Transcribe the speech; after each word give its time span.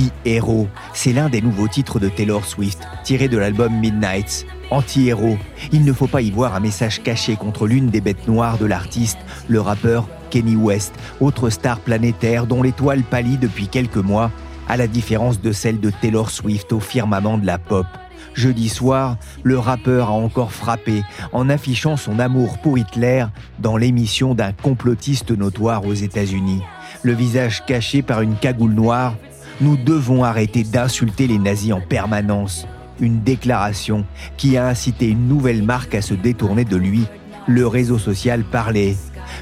Anti-héros, 0.00 0.68
c'est 0.94 1.12
l'un 1.12 1.28
des 1.28 1.42
nouveaux 1.42 1.68
titres 1.68 1.98
de 1.98 2.08
Taylor 2.08 2.44
Swift, 2.46 2.80
tiré 3.04 3.28
de 3.28 3.36
l'album 3.36 3.74
Midnights. 3.74 4.46
Anti-héros, 4.70 5.36
il 5.72 5.84
ne 5.84 5.92
faut 5.92 6.06
pas 6.06 6.22
y 6.22 6.30
voir 6.30 6.54
un 6.54 6.60
message 6.60 7.02
caché 7.02 7.36
contre 7.36 7.66
l'une 7.66 7.88
des 7.90 8.00
bêtes 8.00 8.26
noires 8.26 8.56
de 8.56 8.64
l'artiste, 8.64 9.18
le 9.48 9.60
rappeur 9.60 10.08
Kenny 10.30 10.56
West, 10.56 10.94
autre 11.20 11.50
star 11.50 11.80
planétaire 11.80 12.46
dont 12.46 12.62
l'étoile 12.62 13.02
pâlit 13.02 13.36
depuis 13.36 13.68
quelques 13.68 13.96
mois, 13.96 14.30
à 14.68 14.78
la 14.78 14.86
différence 14.86 15.42
de 15.42 15.52
celle 15.52 15.80
de 15.80 15.90
Taylor 15.90 16.30
Swift 16.30 16.72
au 16.72 16.80
firmament 16.80 17.36
de 17.36 17.44
la 17.44 17.58
pop. 17.58 17.86
Jeudi 18.32 18.68
soir, 18.68 19.18
le 19.42 19.58
rappeur 19.58 20.08
a 20.08 20.12
encore 20.12 20.52
frappé 20.52 21.02
en 21.32 21.50
affichant 21.50 21.96
son 21.96 22.18
amour 22.18 22.58
pour 22.58 22.78
Hitler 22.78 23.26
dans 23.58 23.76
l'émission 23.76 24.34
d'un 24.34 24.52
complotiste 24.52 25.30
notoire 25.32 25.84
aux 25.84 25.94
États-Unis. 25.94 26.62
Le 27.02 27.12
visage 27.12 27.64
caché 27.66 28.02
par 28.02 28.22
une 28.22 28.36
cagoule 28.36 28.72
noire, 28.72 29.14
nous 29.60 29.76
devons 29.76 30.24
arrêter 30.24 30.64
d'insulter 30.64 31.26
les 31.26 31.38
nazis 31.38 31.72
en 31.72 31.80
permanence. 31.80 32.66
Une 32.98 33.20
déclaration 33.22 34.04
qui 34.36 34.56
a 34.56 34.66
incité 34.66 35.08
une 35.08 35.28
nouvelle 35.28 35.62
marque 35.62 35.94
à 35.94 36.02
se 36.02 36.14
détourner 36.14 36.64
de 36.64 36.76
lui. 36.76 37.04
Le 37.46 37.66
réseau 37.66 37.98
social 37.98 38.44
parlait. 38.44 38.96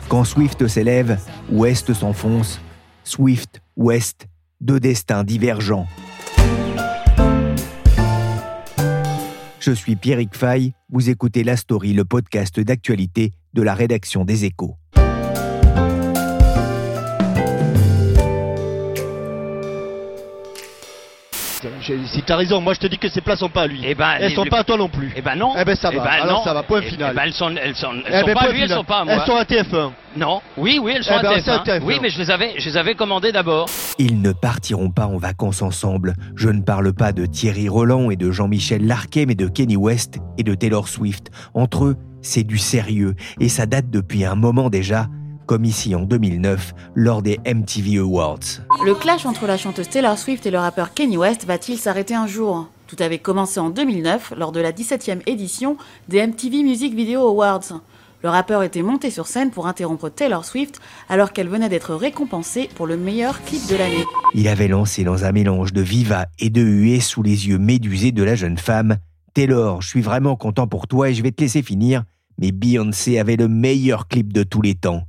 Quand 0.08 0.24
Swift 0.24 0.66
s'élève, 0.66 1.18
West 1.50 1.92
s'enfonce. 1.92 2.60
Swift, 3.04 3.60
West, 3.76 4.26
deux 4.60 4.80
destins 4.80 5.24
divergents. 5.24 5.86
Je 9.60 9.72
suis 9.72 9.96
Pierrick 9.96 10.34
Fay, 10.34 10.72
vous 10.90 11.10
écoutez 11.10 11.44
La 11.44 11.56
Story, 11.56 11.92
le 11.92 12.04
podcast 12.04 12.58
d'actualité 12.60 13.32
de 13.54 13.62
la 13.62 13.74
rédaction 13.74 14.24
des 14.24 14.44
Échos. 14.44 14.76
Si 22.06 22.22
t'as 22.22 22.36
raison, 22.36 22.60
moi 22.60 22.74
je 22.74 22.80
te 22.80 22.86
dis 22.86 22.98
que 22.98 23.08
ces 23.08 23.20
places 23.20 23.38
sont 23.40 23.48
pas 23.48 23.62
à 23.62 23.66
lui. 23.66 23.80
Eh 23.84 23.94
ben, 23.94 24.06
elles 24.20 24.28
les- 24.30 24.34
sont 24.34 24.44
les- 24.44 24.50
pas 24.50 24.58
à 24.60 24.64
toi 24.64 24.76
non 24.76 24.88
plus. 24.88 25.12
Eh 25.16 25.22
ben 25.22 25.34
non. 25.36 25.52
Eh 25.58 25.64
ben 25.64 25.74
ça 25.76 25.90
va. 25.90 26.02
Alors 26.02 26.38
non. 26.38 26.44
ça 26.44 26.54
va, 26.54 26.62
point 26.62 26.80
Eh- 26.82 26.88
final. 26.90 27.10
eh 27.12 27.16
ben, 27.16 27.22
elles 27.24 27.32
sont, 27.32 27.50
elles 27.62 27.74
sont, 27.74 27.92
elles 27.92 28.02
Eh 28.14 28.20
sont 28.20 28.26
ben, 28.26 28.34
pas 28.34 28.40
point 28.40 28.48
à 28.48 28.52
lui, 28.52 28.58
elles 28.60 28.64
final. 28.66 28.78
sont 28.78 28.84
pas 28.84 28.98
à 29.00 29.04
moi. 29.04 29.14
Elles 29.14 29.26
sont 29.26 29.36
à 29.36 29.44
TF1. 29.44 29.92
Non. 30.16 30.40
Oui, 30.56 30.80
oui, 30.82 30.92
elles 30.96 31.04
sont 31.04 31.12
Eh 31.14 31.18
à 31.18 31.22
ben, 31.22 31.28
TF1. 31.36 31.42
c'est 31.44 31.50
à 31.50 31.58
TF1. 31.78 31.84
Oui, 31.86 31.98
mais 32.02 32.10
je 32.10 32.18
les 32.18 32.30
avais, 32.30 32.54
je 32.58 32.64
les 32.68 32.76
avais 32.76 32.94
commandées 32.94 33.32
d'abord. 33.32 33.66
Ils 33.98 34.20
ne 34.20 34.32
partiront 34.32 34.90
pas 34.90 35.06
en 35.06 35.16
vacances 35.18 35.62
ensemble. 35.62 36.14
Je 36.36 36.48
ne 36.48 36.60
parle 36.62 36.92
pas 36.92 37.12
de 37.12 37.26
Thierry 37.26 37.68
Roland 37.68 38.10
et 38.10 38.16
de 38.16 38.30
Jean-Michel 38.30 38.86
Larquet, 38.86 39.26
mais 39.26 39.34
de 39.34 39.48
Kenny 39.48 39.76
West 39.76 40.18
et 40.38 40.42
de 40.42 40.54
Taylor 40.54 40.88
Swift. 40.88 41.28
Entre 41.54 41.84
eux, 41.84 41.96
c'est 42.20 42.42
du 42.44 42.58
sérieux, 42.58 43.14
et 43.40 43.48
ça 43.48 43.64
date 43.66 43.90
depuis 43.90 44.24
un 44.24 44.34
moment 44.34 44.70
déjà, 44.70 45.06
comme 45.48 45.64
ici 45.64 45.96
en 45.96 46.02
2009, 46.02 46.74
lors 46.94 47.22
des 47.22 47.40
MTV 47.44 47.98
Awards. 47.98 48.38
Le 48.84 48.94
clash 48.94 49.26
entre 49.26 49.46
la 49.48 49.56
chanteuse 49.56 49.88
Taylor 49.88 50.16
Swift 50.16 50.46
et 50.46 50.52
le 50.52 50.58
rappeur 50.58 50.94
Kanye 50.94 51.16
West 51.16 51.46
va-t-il 51.46 51.78
s'arrêter 51.78 52.14
un 52.14 52.28
jour? 52.28 52.68
Tout 52.86 52.96
avait 53.00 53.18
commencé 53.18 53.58
en 53.58 53.70
2009 53.70 54.34
lors 54.36 54.52
de 54.52 54.60
la 54.60 54.70
17e 54.70 55.22
édition 55.26 55.76
des 56.08 56.24
MTV 56.24 56.62
Music 56.62 56.94
Video 56.94 57.26
Awards. 57.26 57.80
Le 58.22 58.28
rappeur 58.28 58.62
était 58.62 58.82
monté 58.82 59.10
sur 59.10 59.26
scène 59.26 59.50
pour 59.50 59.66
interrompre 59.66 60.08
Taylor 60.08 60.44
Swift 60.44 60.80
alors 61.08 61.32
qu'elle 61.32 61.48
venait 61.48 61.68
d'être 61.68 61.94
récompensée 61.94 62.68
pour 62.76 62.86
le 62.86 62.96
meilleur 62.96 63.42
clip 63.42 63.66
de 63.68 63.76
l'année. 63.76 64.04
Il 64.34 64.46
avait 64.46 64.68
lancé 64.68 65.02
dans 65.02 65.24
un 65.24 65.32
mélange 65.32 65.72
de 65.72 65.80
viva 65.80 66.26
et 66.38 66.50
de 66.50 66.62
huée 66.62 67.00
sous 67.00 67.22
les 67.22 67.48
yeux 67.48 67.58
médusés 67.58 68.12
de 68.12 68.22
la 68.22 68.36
jeune 68.36 68.58
femme 68.58 68.98
Taylor, 69.38 69.82
je 69.82 69.88
suis 69.88 70.00
vraiment 70.00 70.34
content 70.34 70.66
pour 70.66 70.88
toi 70.88 71.10
et 71.10 71.14
je 71.14 71.22
vais 71.22 71.30
te 71.30 71.40
laisser 71.40 71.62
finir, 71.62 72.02
mais 72.38 72.50
Beyoncé 72.50 73.20
avait 73.20 73.36
le 73.36 73.46
meilleur 73.46 74.08
clip 74.08 74.32
de 74.32 74.42
tous 74.42 74.62
les 74.62 74.74
temps. 74.74 75.04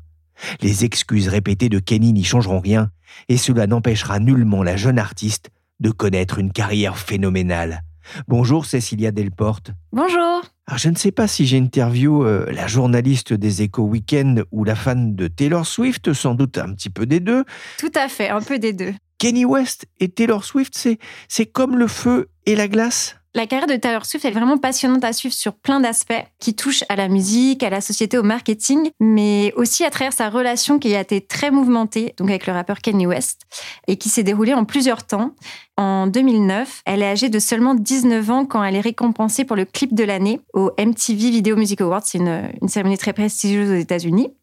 Les 0.62 0.86
excuses 0.86 1.28
répétées 1.28 1.70
de 1.70 1.80
Kenny 1.80 2.14
n'y 2.14 2.24
changeront 2.24 2.60
rien, 2.60 2.92
et 3.28 3.38
cela 3.38 3.68
n'empêchera 3.68 4.20
nullement 4.20 4.64
la 4.64 4.78
jeune 4.78 5.00
artiste 5.00 5.50
de 5.80 5.92
connaître 5.92 6.40
une 6.40 6.52
carrière 6.52 6.98
phénoménale. 6.98 7.84
Bonjour 8.28 8.66
Cécilia 8.66 9.12
Delporte. 9.12 9.72
Bonjour. 9.92 10.42
Alors, 10.68 10.78
je 10.78 10.90
ne 10.90 10.96
sais 10.96 11.12
pas 11.12 11.28
si 11.28 11.46
j'interview 11.46 12.24
euh, 12.24 12.46
la 12.52 12.68
journaliste 12.68 13.34
des 13.34 13.62
Échos 13.62 13.84
Weekend 13.84 14.44
ou 14.52 14.64
la 14.64 14.76
fan 14.76 15.16
de 15.16 15.28
Taylor 15.28 15.66
Swift, 15.66 16.14
sans 16.14 16.36
doute 16.36 16.58
un 16.58 16.74
petit 16.74 16.90
peu 16.90 17.06
des 17.06 17.20
deux. 17.20 17.44
Tout 17.78 17.92
à 17.96 18.08
fait, 18.08 18.30
un 18.30 18.42
peu 18.42 18.60
des 18.60 18.74
deux. 18.74 18.94
Kenny 19.18 19.46
West 19.46 19.88
et 20.00 20.10
Taylor 20.10 20.44
Swift, 20.44 20.74
c'est, 20.76 20.98
c'est 21.28 21.46
comme 21.46 21.78
le 21.78 21.88
feu 21.88 22.30
et 22.46 22.56
la 22.56 22.68
glace? 22.68 23.19
La 23.36 23.46
carrière 23.46 23.68
de 23.68 23.76
Taylor 23.76 24.08
Swift 24.08 24.26
est 24.26 24.32
vraiment 24.32 24.58
passionnante 24.58 25.04
à 25.04 25.14
suivre 25.14 25.36
sur 25.36 25.54
plein 25.54 25.80
d'aspects 25.80 26.26
qui 26.40 26.56
touchent 26.56 26.84
à 26.90 26.96
la 26.96 27.08
musique, 27.08 27.62
à 27.62 27.70
la 27.70 27.80
société, 27.80 28.18
au 28.18 28.24
marketing, 28.24 28.90
mais 29.00 29.54
aussi 29.56 29.86
à 29.86 29.92
travers 29.92 30.14
sa 30.14 30.32
relation 30.32 30.80
qui 30.80 30.96
a 30.96 31.02
été 31.02 31.22
très 31.22 31.52
mouvementée 31.52 32.16
donc 32.18 32.30
avec 32.30 32.48
le 32.48 32.54
rappeur 32.54 32.80
Kanye 32.80 33.06
West 33.06 33.42
et 33.88 33.98
qui 33.98 34.10
s'est 34.10 34.24
déroulée 34.24 34.56
en 34.56 34.66
plusieurs 34.66 35.06
temps. 35.06 35.36
En 35.78 36.08
2009, 36.08 36.82
elle 36.86 37.04
est 37.04 37.08
âgée 37.08 37.30
de 37.30 37.38
seulement 37.38 37.76
19 37.76 38.32
ans 38.32 38.46
quand 38.46 38.64
elle 38.64 38.76
est 38.76 38.82
récompensée 38.82 39.46
pour 39.46 39.56
le 39.56 39.66
clip 39.66 39.94
de 39.94 40.04
l'année 40.04 40.42
au 40.54 40.72
MTV 40.80 41.30
Video 41.30 41.56
Music 41.56 41.82
Awards. 41.82 42.06
C'est 42.06 42.18
une, 42.18 42.52
cérémonie 42.68 42.98
très 42.98 43.14
prestigieuse 43.14 43.70
aux 43.70 43.80
États-Unis. 43.80 44.34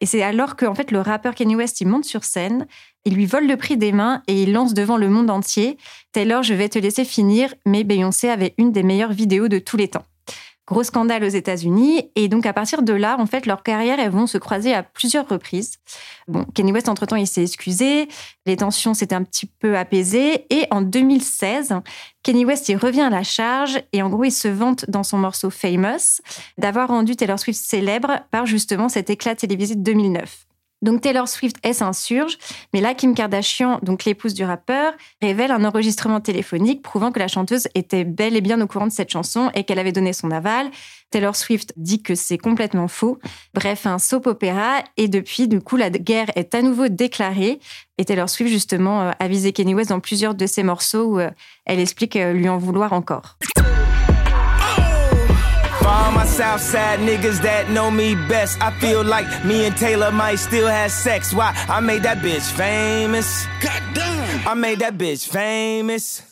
Et 0.00 0.06
c'est 0.06 0.24
alors 0.24 0.56
que 0.56 0.66
en 0.66 0.74
fait, 0.74 0.90
le 0.90 1.00
rappeur 1.00 1.36
Kanye 1.36 1.54
West 1.54 1.80
il 1.80 1.86
monte 1.86 2.04
sur 2.04 2.24
scène, 2.24 2.66
il 3.04 3.14
lui 3.14 3.26
vole 3.26 3.46
le 3.46 3.56
prix 3.56 3.76
des 3.76 3.92
mains 3.92 4.22
et 4.26 4.42
il 4.42 4.52
lance 4.52 4.74
devant 4.74 4.96
le 4.96 5.08
monde 5.08 5.30
entier 5.30 5.76
Taylor, 6.12 6.42
je 6.42 6.54
vais 6.54 6.68
te 6.68 6.78
laisser 6.78 7.04
finir, 7.04 7.54
mais 7.66 7.84
Beyoncé 7.84 8.28
avait 8.28 8.54
une 8.58 8.72
des 8.72 8.82
meilleures 8.82 9.12
vidéos 9.12 9.48
de 9.48 9.58
tous 9.58 9.76
les 9.76 9.88
temps. 9.88 10.04
Gros 10.66 10.82
scandale 10.82 11.22
aux 11.24 11.28
États-Unis. 11.28 12.10
Et 12.16 12.28
donc, 12.28 12.46
à 12.46 12.54
partir 12.54 12.82
de 12.82 12.94
là, 12.94 13.16
en 13.18 13.26
fait, 13.26 13.44
leurs 13.44 13.62
carrières, 13.62 14.00
elles 14.00 14.10
vont 14.10 14.26
se 14.26 14.38
croiser 14.38 14.72
à 14.72 14.82
plusieurs 14.82 15.28
reprises. 15.28 15.76
Bon, 16.26 16.44
Kanye 16.54 16.72
West, 16.72 16.88
entre-temps, 16.88 17.16
il 17.16 17.26
s'est 17.26 17.42
excusé. 17.42 18.08
Les 18.46 18.56
tensions 18.56 18.94
s'étaient 18.94 19.14
un 19.14 19.24
petit 19.24 19.44
peu 19.44 19.76
apaisées. 19.76 20.46
Et 20.48 20.66
en 20.70 20.80
2016, 20.80 21.74
Kanye 22.22 22.46
West, 22.46 22.70
il 22.70 22.76
revient 22.76 23.02
à 23.02 23.10
la 23.10 23.22
charge. 23.22 23.78
Et 23.92 24.00
en 24.00 24.08
gros, 24.08 24.24
il 24.24 24.32
se 24.32 24.48
vante 24.48 24.88
dans 24.88 25.02
son 25.02 25.18
morceau 25.18 25.50
Famous 25.50 26.22
d'avoir 26.56 26.88
rendu 26.88 27.14
Taylor 27.14 27.38
Swift 27.38 27.62
célèbre 27.62 28.20
par 28.30 28.46
justement 28.46 28.88
cet 28.88 29.10
éclat 29.10 29.34
télévisé 29.34 29.74
de 29.74 29.82
2009. 29.82 30.46
Donc 30.84 31.00
Taylor 31.00 31.26
Swift, 31.26 31.56
elle 31.62 31.74
s'insurge, 31.74 32.36
mais 32.74 32.80
là, 32.80 32.94
Kim 32.94 33.14
Kardashian, 33.14 33.80
donc 33.82 34.04
l'épouse 34.04 34.34
du 34.34 34.44
rappeur, 34.44 34.92
révèle 35.22 35.50
un 35.50 35.64
enregistrement 35.64 36.20
téléphonique 36.20 36.82
prouvant 36.82 37.10
que 37.10 37.18
la 37.18 37.26
chanteuse 37.26 37.68
était 37.74 38.04
bel 38.04 38.36
et 38.36 38.42
bien 38.42 38.60
au 38.60 38.66
courant 38.66 38.86
de 38.86 38.92
cette 38.92 39.10
chanson 39.10 39.50
et 39.54 39.64
qu'elle 39.64 39.78
avait 39.78 39.92
donné 39.92 40.12
son 40.12 40.30
aval. 40.30 40.70
Taylor 41.10 41.36
Swift 41.36 41.72
dit 41.76 42.02
que 42.02 42.14
c'est 42.14 42.38
complètement 42.38 42.88
faux. 42.88 43.18
Bref, 43.54 43.86
un 43.86 43.98
soap 43.98 44.26
opéra. 44.26 44.82
Et 44.96 45.08
depuis, 45.08 45.48
du 45.48 45.60
coup, 45.60 45.76
la 45.76 45.88
guerre 45.88 46.30
est 46.34 46.54
à 46.54 46.60
nouveau 46.60 46.88
déclarée. 46.88 47.60
Et 47.98 48.04
Taylor 48.04 48.28
Swift, 48.28 48.50
justement, 48.50 49.00
euh, 49.02 49.10
a 49.18 49.28
visé 49.28 49.52
Kanye 49.52 49.74
West 49.74 49.90
dans 49.90 50.00
plusieurs 50.00 50.34
de 50.34 50.46
ses 50.46 50.64
morceaux 50.64 51.04
où 51.04 51.20
euh, 51.20 51.30
elle 51.64 51.78
explique 51.78 52.16
euh, 52.16 52.32
lui 52.32 52.48
en 52.48 52.58
vouloir 52.58 52.92
encore. 52.92 53.38
Southside 56.34 56.98
niggas 56.98 57.40
that 57.42 57.70
know 57.70 57.92
me 57.92 58.16
best, 58.26 58.60
I 58.60 58.72
feel 58.80 59.04
like 59.04 59.44
me 59.44 59.66
and 59.66 59.76
Taylor 59.76 60.10
might 60.10 60.40
still 60.40 60.66
have 60.66 60.90
sex. 60.90 61.32
Why? 61.32 61.54
I 61.68 61.78
made 61.78 62.02
that 62.02 62.18
bitch 62.18 62.50
famous. 62.50 63.46
Goddamn. 63.60 64.48
I 64.48 64.54
made 64.54 64.80
that 64.80 64.98
bitch 64.98 65.28
famous. 65.28 66.22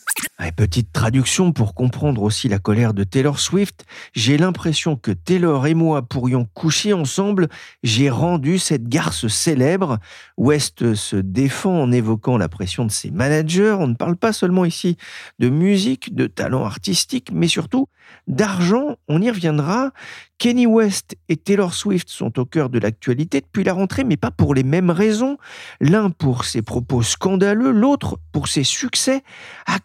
Et 0.45 0.51
petite 0.51 0.91
traduction 0.91 1.53
pour 1.53 1.73
comprendre 1.73 2.21
aussi 2.21 2.49
la 2.49 2.59
colère 2.59 2.93
de 2.93 3.03
Taylor 3.03 3.39
Swift. 3.39 3.85
J'ai 4.13 4.37
l'impression 4.37 4.95
que 4.95 5.11
Taylor 5.11 5.67
et 5.67 5.73
moi 5.73 6.01
pourrions 6.01 6.47
coucher 6.53 6.91
ensemble. 6.91 7.47
J'ai 7.81 8.09
rendu 8.09 8.59
cette 8.59 8.89
garce 8.89 9.27
célèbre. 9.27 9.99
West 10.37 10.95
se 10.95 11.15
défend 11.15 11.81
en 11.83 11.91
évoquant 11.91 12.37
la 12.37 12.49
pression 12.49 12.85
de 12.85 12.91
ses 12.91 13.09
managers. 13.09 13.75
On 13.79 13.87
ne 13.87 13.95
parle 13.95 14.17
pas 14.17 14.33
seulement 14.33 14.65
ici 14.65 14.97
de 15.39 15.49
musique, 15.49 16.13
de 16.13 16.27
talent 16.27 16.65
artistique, 16.65 17.29
mais 17.31 17.47
surtout 17.47 17.87
d'argent. 18.27 18.97
On 19.07 19.21
y 19.21 19.29
reviendra. 19.29 19.91
Kenny 20.37 20.67
West 20.67 21.15
et 21.29 21.37
Taylor 21.37 21.73
Swift 21.73 22.09
sont 22.09 22.37
au 22.37 22.45
cœur 22.45 22.69
de 22.69 22.77
l'actualité 22.77 23.39
depuis 23.39 23.63
la 23.63 23.71
rentrée, 23.71 24.03
mais 24.03 24.17
pas 24.17 24.31
pour 24.31 24.53
les 24.53 24.63
mêmes 24.63 24.89
raisons. 24.89 25.37
L'un 25.79 26.09
pour 26.09 26.43
ses 26.43 26.61
propos 26.61 27.01
scandaleux, 27.01 27.71
l'autre 27.71 28.19
pour 28.33 28.49
ses 28.49 28.65
succès, 28.65 29.23
à 29.65 29.79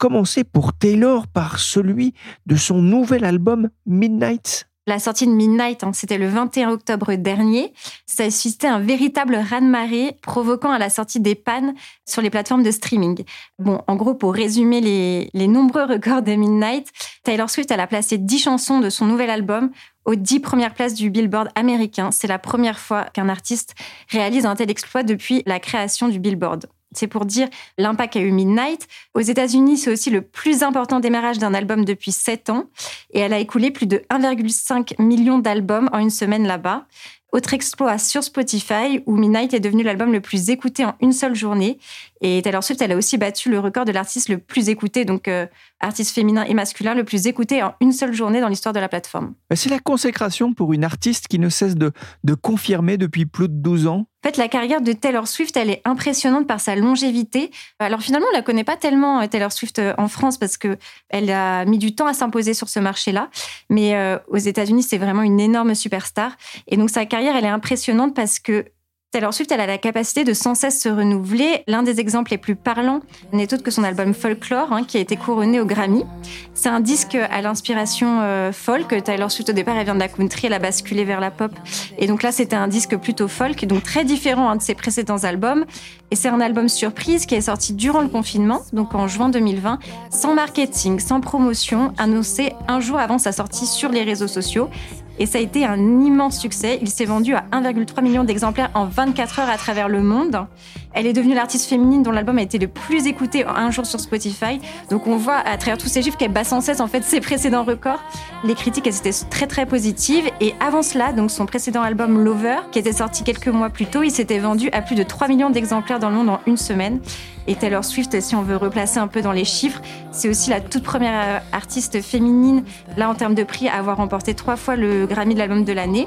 pour 0.53 0.73
Taylor 0.73 1.27
par 1.27 1.59
celui 1.59 2.15
de 2.47 2.57
son 2.57 2.83
nouvel 2.83 3.25
album 3.25 3.71
Midnight. 3.87 4.69
La 4.89 4.99
sortie 4.99 5.27
de 5.27 5.33
Midnight, 5.33 5.85
hein, 5.85 5.93
c'était 5.93 6.17
le 6.17 6.29
21 6.29 6.71
octobre 6.71 7.15
dernier. 7.15 7.75
Ça 8.07 8.25
a 8.25 8.31
suscité 8.31 8.67
un 8.67 8.81
véritable 8.81 9.37
raz-de-marée, 9.37 10.17
provoquant 10.23 10.71
à 10.71 10.79
la 10.79 10.89
sortie 10.89 11.21
des 11.21 11.35
pannes 11.35 11.75
sur 12.07 12.23
les 12.23 12.31
plateformes 12.31 12.63
de 12.63 12.71
streaming. 12.71 13.23
Bon, 13.59 13.83
en 13.87 13.97
gros, 13.97 14.15
pour 14.15 14.33
résumer 14.33 14.81
les, 14.81 15.47
nombreux 15.47 15.85
records 15.85 16.23
de 16.23 16.33
Midnight, 16.33 16.89
Taylor 17.23 17.51
Swift, 17.51 17.71
a 17.71 17.87
placé 17.87 18.17
10 18.17 18.39
chansons 18.39 18.81
de 18.81 18.89
son 18.89 19.05
nouvel 19.05 19.29
album 19.29 19.71
aux 20.07 20.15
10 20.15 20.41
premières 20.41 20.73
places 20.73 20.95
du 20.95 21.11
Billboard 21.11 21.51
américain. 21.55 22.11
C'est 22.11 22.27
la 22.27 22.39
première 22.39 22.79
fois 22.79 23.05
qu'un 23.13 23.29
artiste 23.29 23.75
réalise 24.09 24.47
un 24.47 24.57
tel 24.57 24.71
exploit 24.71 25.03
depuis 25.03 25.43
la 25.45 25.61
création 25.61 26.09
du 26.09 26.19
Billboard. 26.19 26.65
C'est 26.93 27.07
pour 27.07 27.27
dire 27.27 27.49
l'impact 27.77 28.15
qu'a 28.15 28.21
eu 28.21 28.33
Midnight. 28.33 28.87
Aux 29.15 29.21
États-Unis, 29.21 29.77
c'est 29.77 29.91
aussi 29.91 30.11
le 30.11 30.23
plus 30.23 30.63
important 30.63 31.01
démarrage 31.01 31.39
d'un 31.39 31.53
album 31.53 31.85
depuis 31.85 32.13
7 32.13 32.51
ans. 32.51 32.65
Et 33.13 33.21
elle 33.21 33.33
a 33.33 33.39
écoulé 33.39 33.71
plus 33.71 33.87
de 33.87 34.03
1,5 34.11 35.01
million 35.03 35.39
d'albums 35.39 35.91
en 35.93 35.99
une 35.99 36.11
semaine 36.11 36.47
là-bas. 36.47 36.87
Autre 37.31 37.53
exploit 37.53 37.99
sur 37.99 38.23
Spotify, 38.23 39.03
où 39.05 39.15
Midnight 39.15 39.53
est 39.53 39.61
devenu 39.61 39.83
l'album 39.83 40.13
le 40.13 40.21
plus 40.21 40.49
écouté 40.49 40.87
en 40.87 40.95
une 41.03 41.13
seule 41.13 41.35
journée. 41.35 41.79
Et 42.21 42.41
Taylor 42.43 42.63
Swift, 42.65 42.83
elle 42.83 42.93
a 42.93 42.97
aussi 42.97 43.19
battu 43.19 43.51
le 43.51 43.61
record 43.61 43.85
de 43.85 43.93
l'artiste 43.93 44.29
le 44.29 44.39
plus 44.39 44.69
écouté, 44.69 45.05
donc 45.05 45.29
euh, 45.29 45.47
artiste 45.81 46.15
féminin 46.15 46.45
et 46.45 46.55
masculin, 46.55 46.95
le 46.95 47.05
plus 47.05 47.27
écouté 47.27 47.63
en 47.63 47.75
une 47.81 47.93
seule 47.93 48.13
journée 48.13 48.41
dans 48.41 48.49
l'histoire 48.49 48.73
de 48.73 48.81
la 48.81 48.89
plateforme. 48.89 49.35
C'est 49.55 49.71
la 49.71 49.79
consécration 49.79 50.53
pour 50.55 50.73
une 50.73 50.85
artiste 50.85 51.29
qui 51.29 51.39
ne 51.39 51.49
cesse 51.49 51.77
de, 51.77 51.93
de 52.25 52.35
confirmer 52.35 52.97
depuis 52.97 53.27
plus 53.27 53.49
de 53.49 53.55
12 53.55 53.87
ans. 53.87 54.07
En 54.25 54.29
fait, 54.29 54.37
la 54.37 54.49
carrière 54.49 54.81
de 54.81 54.93
Taylor 54.93 55.29
Swift, 55.29 55.57
elle 55.57 55.71
est 55.71 55.81
impressionnante 55.85 56.49
par 56.49 56.59
sa 56.59 56.75
longévité. 56.75 57.53
Alors 57.79 58.01
finalement, 58.01 58.27
on 58.33 58.35
la 58.35 58.43
connaît 58.43 58.65
pas 58.65 58.77
tellement 58.77 59.21
euh, 59.21 59.27
Taylor 59.29 59.53
Swift 59.53 59.79
euh, 59.79 59.95
en 59.97 60.09
France 60.09 60.39
parce 60.39 60.57
que 60.57 60.77
elle 61.09 61.31
a 61.31 61.65
mis 61.67 61.79
du 61.79 61.95
temps 61.95 62.07
à 62.07 62.15
s'imposer 62.15 62.53
sur 62.53 62.69
ce 62.69 62.81
marché-là. 62.81 63.31
Mais 63.71 63.95
euh, 63.95 64.19
aux 64.27 64.37
États-Unis, 64.37 64.83
c'est 64.83 64.99
vraiment 64.99 65.23
une 65.23 65.39
énorme 65.39 65.77
superstar. 65.77 66.33
Et 66.67 66.77
donc 66.77 66.91
sa 66.91 67.07
carrière, 67.07 67.37
elle 67.37 67.45
est 67.45 67.49
impressionnante 67.49 68.17
parce 68.17 68.41
que 68.41 68.65
Taylor 69.11 69.33
Swift, 69.33 69.51
elle 69.53 69.61
a 69.63 69.67
la 69.67 69.79
capacité 69.79 70.23
de 70.23 70.35
sans 70.35 70.55
cesse 70.55 70.83
se 70.83 70.89
renouveler. 70.91 71.63
L'un 71.67 71.83
des 71.83 71.99
exemples 71.99 72.31
les 72.33 72.37
plus 72.37 72.57
parlants 72.57 73.01
n'est 73.33 73.55
autre 73.55 73.63
que 73.63 73.71
son 73.71 73.83
album 73.83 74.13
Folklore, 74.13 74.71
hein, 74.71 74.85
qui 74.85 74.99
a 74.99 75.01
été 75.01 75.17
couronné 75.17 75.61
au 75.61 75.65
Grammy. 75.65 76.05
C'est 76.53 76.69
un 76.69 76.81
disque 76.81 77.15
à 77.15 77.41
l'inspiration 77.41 78.21
euh, 78.21 78.53
folk. 78.53 79.03
Taylor 79.03 79.31
Swift, 79.31 79.49
au 79.49 79.55
départ, 79.55 79.79
elle 79.79 79.87
vient 79.87 79.95
de 79.95 80.01
la 80.01 80.09
country, 80.09 80.49
elle 80.49 80.53
a 80.53 80.59
basculé 80.59 81.07
vers 81.07 81.21
la 81.21 81.31
pop. 81.31 81.51
Et 81.97 82.07
donc 82.07 82.23
là, 82.23 82.33
c'était 82.33 82.55
un 82.55 82.69
disque 82.69 82.99
plutôt 82.99 83.29
folk, 83.29 83.65
donc 83.65 83.83
très 83.83 84.05
différent 84.05 84.55
de 84.55 84.61
ses 84.61 84.75
précédents 84.75 85.25
albums. 85.25 85.65
Et 86.11 86.15
c'est 86.15 86.29
un 86.29 86.43
album 86.43 86.69
surprise 86.69 87.25
qui 87.25 87.35
est 87.35 87.41
sorti 87.41 87.73
durant 87.73 88.03
le 88.03 88.09
confinement, 88.09 88.61
donc 88.75 88.95
en 88.95 89.09
juin 89.09 89.31
2020, 89.31 89.79
sans 90.11 90.35
marketing, 90.35 91.01
sans 91.01 91.23
promotion, 91.23 91.95
annoncé 91.97 92.53
un 92.67 92.81
jour 92.81 92.99
avant 92.99 93.17
sa 93.17 93.33
sortie 93.33 93.65
sur 93.65 93.89
les 93.89 94.03
réseaux 94.03 94.29
sociaux. 94.29 94.69
Et 95.19 95.27
ça 95.27 95.39
a 95.39 95.41
été 95.41 95.65
un 95.65 95.79
immense 95.79 96.39
succès. 96.39 96.79
Il 96.81 96.89
s'est 96.89 97.05
vendu 97.05 97.35
à 97.35 97.45
1,3 97.53 98.03
million 98.03 98.25
d'exemplaires 98.25 98.71
en 98.75 98.87
24 98.87 99.41
heures 99.41 99.51
à 99.51 99.57
travers 99.57 99.89
le 99.89 100.03
monde. 100.03 100.47
Elle 100.95 101.07
est 101.07 101.13
devenue 101.13 101.35
l'artiste 101.35 101.69
féminine 101.69 102.03
dont 102.03 102.11
l'album 102.11 102.39
a 102.39 102.43
été 102.43 102.59
le 102.59 102.69
plus 102.69 103.07
écouté 103.07 103.45
en 103.45 103.55
un 103.55 103.71
jour 103.71 103.87
sur 103.87 104.01
Spotify. 104.01 104.61
Donc 104.91 105.07
on 105.07 105.17
voit 105.17 105.37
à 105.37 105.57
travers 105.57 105.79
tous 105.79 105.89
ces 105.89 106.03
chiffres 106.03 106.17
qu'elle 106.17 106.33
bat 106.33 106.45
sans 106.45 106.61
cesse 106.61 106.81
en 106.81 106.89
fait 106.89 107.05
ses 107.05 107.21
précédents 107.21 107.65
records. 107.65 108.03
Les 108.45 108.55
critiques 108.55 108.87
elles 108.87 108.97
étaient 108.97 109.27
très 109.29 109.47
très 109.47 109.67
positives. 109.67 110.31
Et 110.41 110.55
avant 110.61 110.83
cela, 110.83 111.13
donc 111.13 111.31
son 111.31 111.47
précédent 111.47 111.83
album 111.83 112.23
Lover, 112.25 112.57
qui 112.73 112.79
était 112.79 112.93
sorti 112.93 113.25
quelques 113.25 113.49
mois 113.49 113.71
plus 113.71 113.87
tôt, 113.87 114.03
il 114.03 114.11
s'était 114.11 114.39
vendu 114.39 114.71
à 114.73 114.83
plus 114.83 114.95
de 114.95 115.03
3 115.03 115.29
millions 115.29 115.51
d'exemplaires 115.51 115.99
dans 115.99 116.11
le 116.11 116.17
monde 116.17 116.31
en 116.31 116.41
une 116.47 116.57
semaine. 116.57 117.01
Et 117.49 117.55
Taylor 117.55 117.83
Swift, 117.83 118.21
si 118.21 118.35
on 118.35 118.43
veut 118.43 118.57
replacer 118.57 118.99
un 118.99 119.07
peu 119.07 119.23
dans 119.23 119.33
les 119.33 119.47
chiffres, 119.47 119.81
c'est 120.13 120.29
aussi 120.29 120.51
la 120.51 120.61
toute 120.61 120.83
première 120.83 121.15
euh, 121.15 121.39
artiste 121.53 122.03
féminine, 122.03 122.63
là 122.99 123.09
en 123.09 123.15
termes 123.15 123.35
de 123.35 123.43
prix, 123.43 123.69
à 123.69 123.77
avoir 123.77 123.97
remporté 123.97 124.35
trois 124.35 124.57
fois 124.57 124.77
le 124.77 125.07
Grammy 125.09 125.35
de 125.35 125.39
l'album 125.39 125.65
de 125.65 125.73
l'année. 125.73 126.07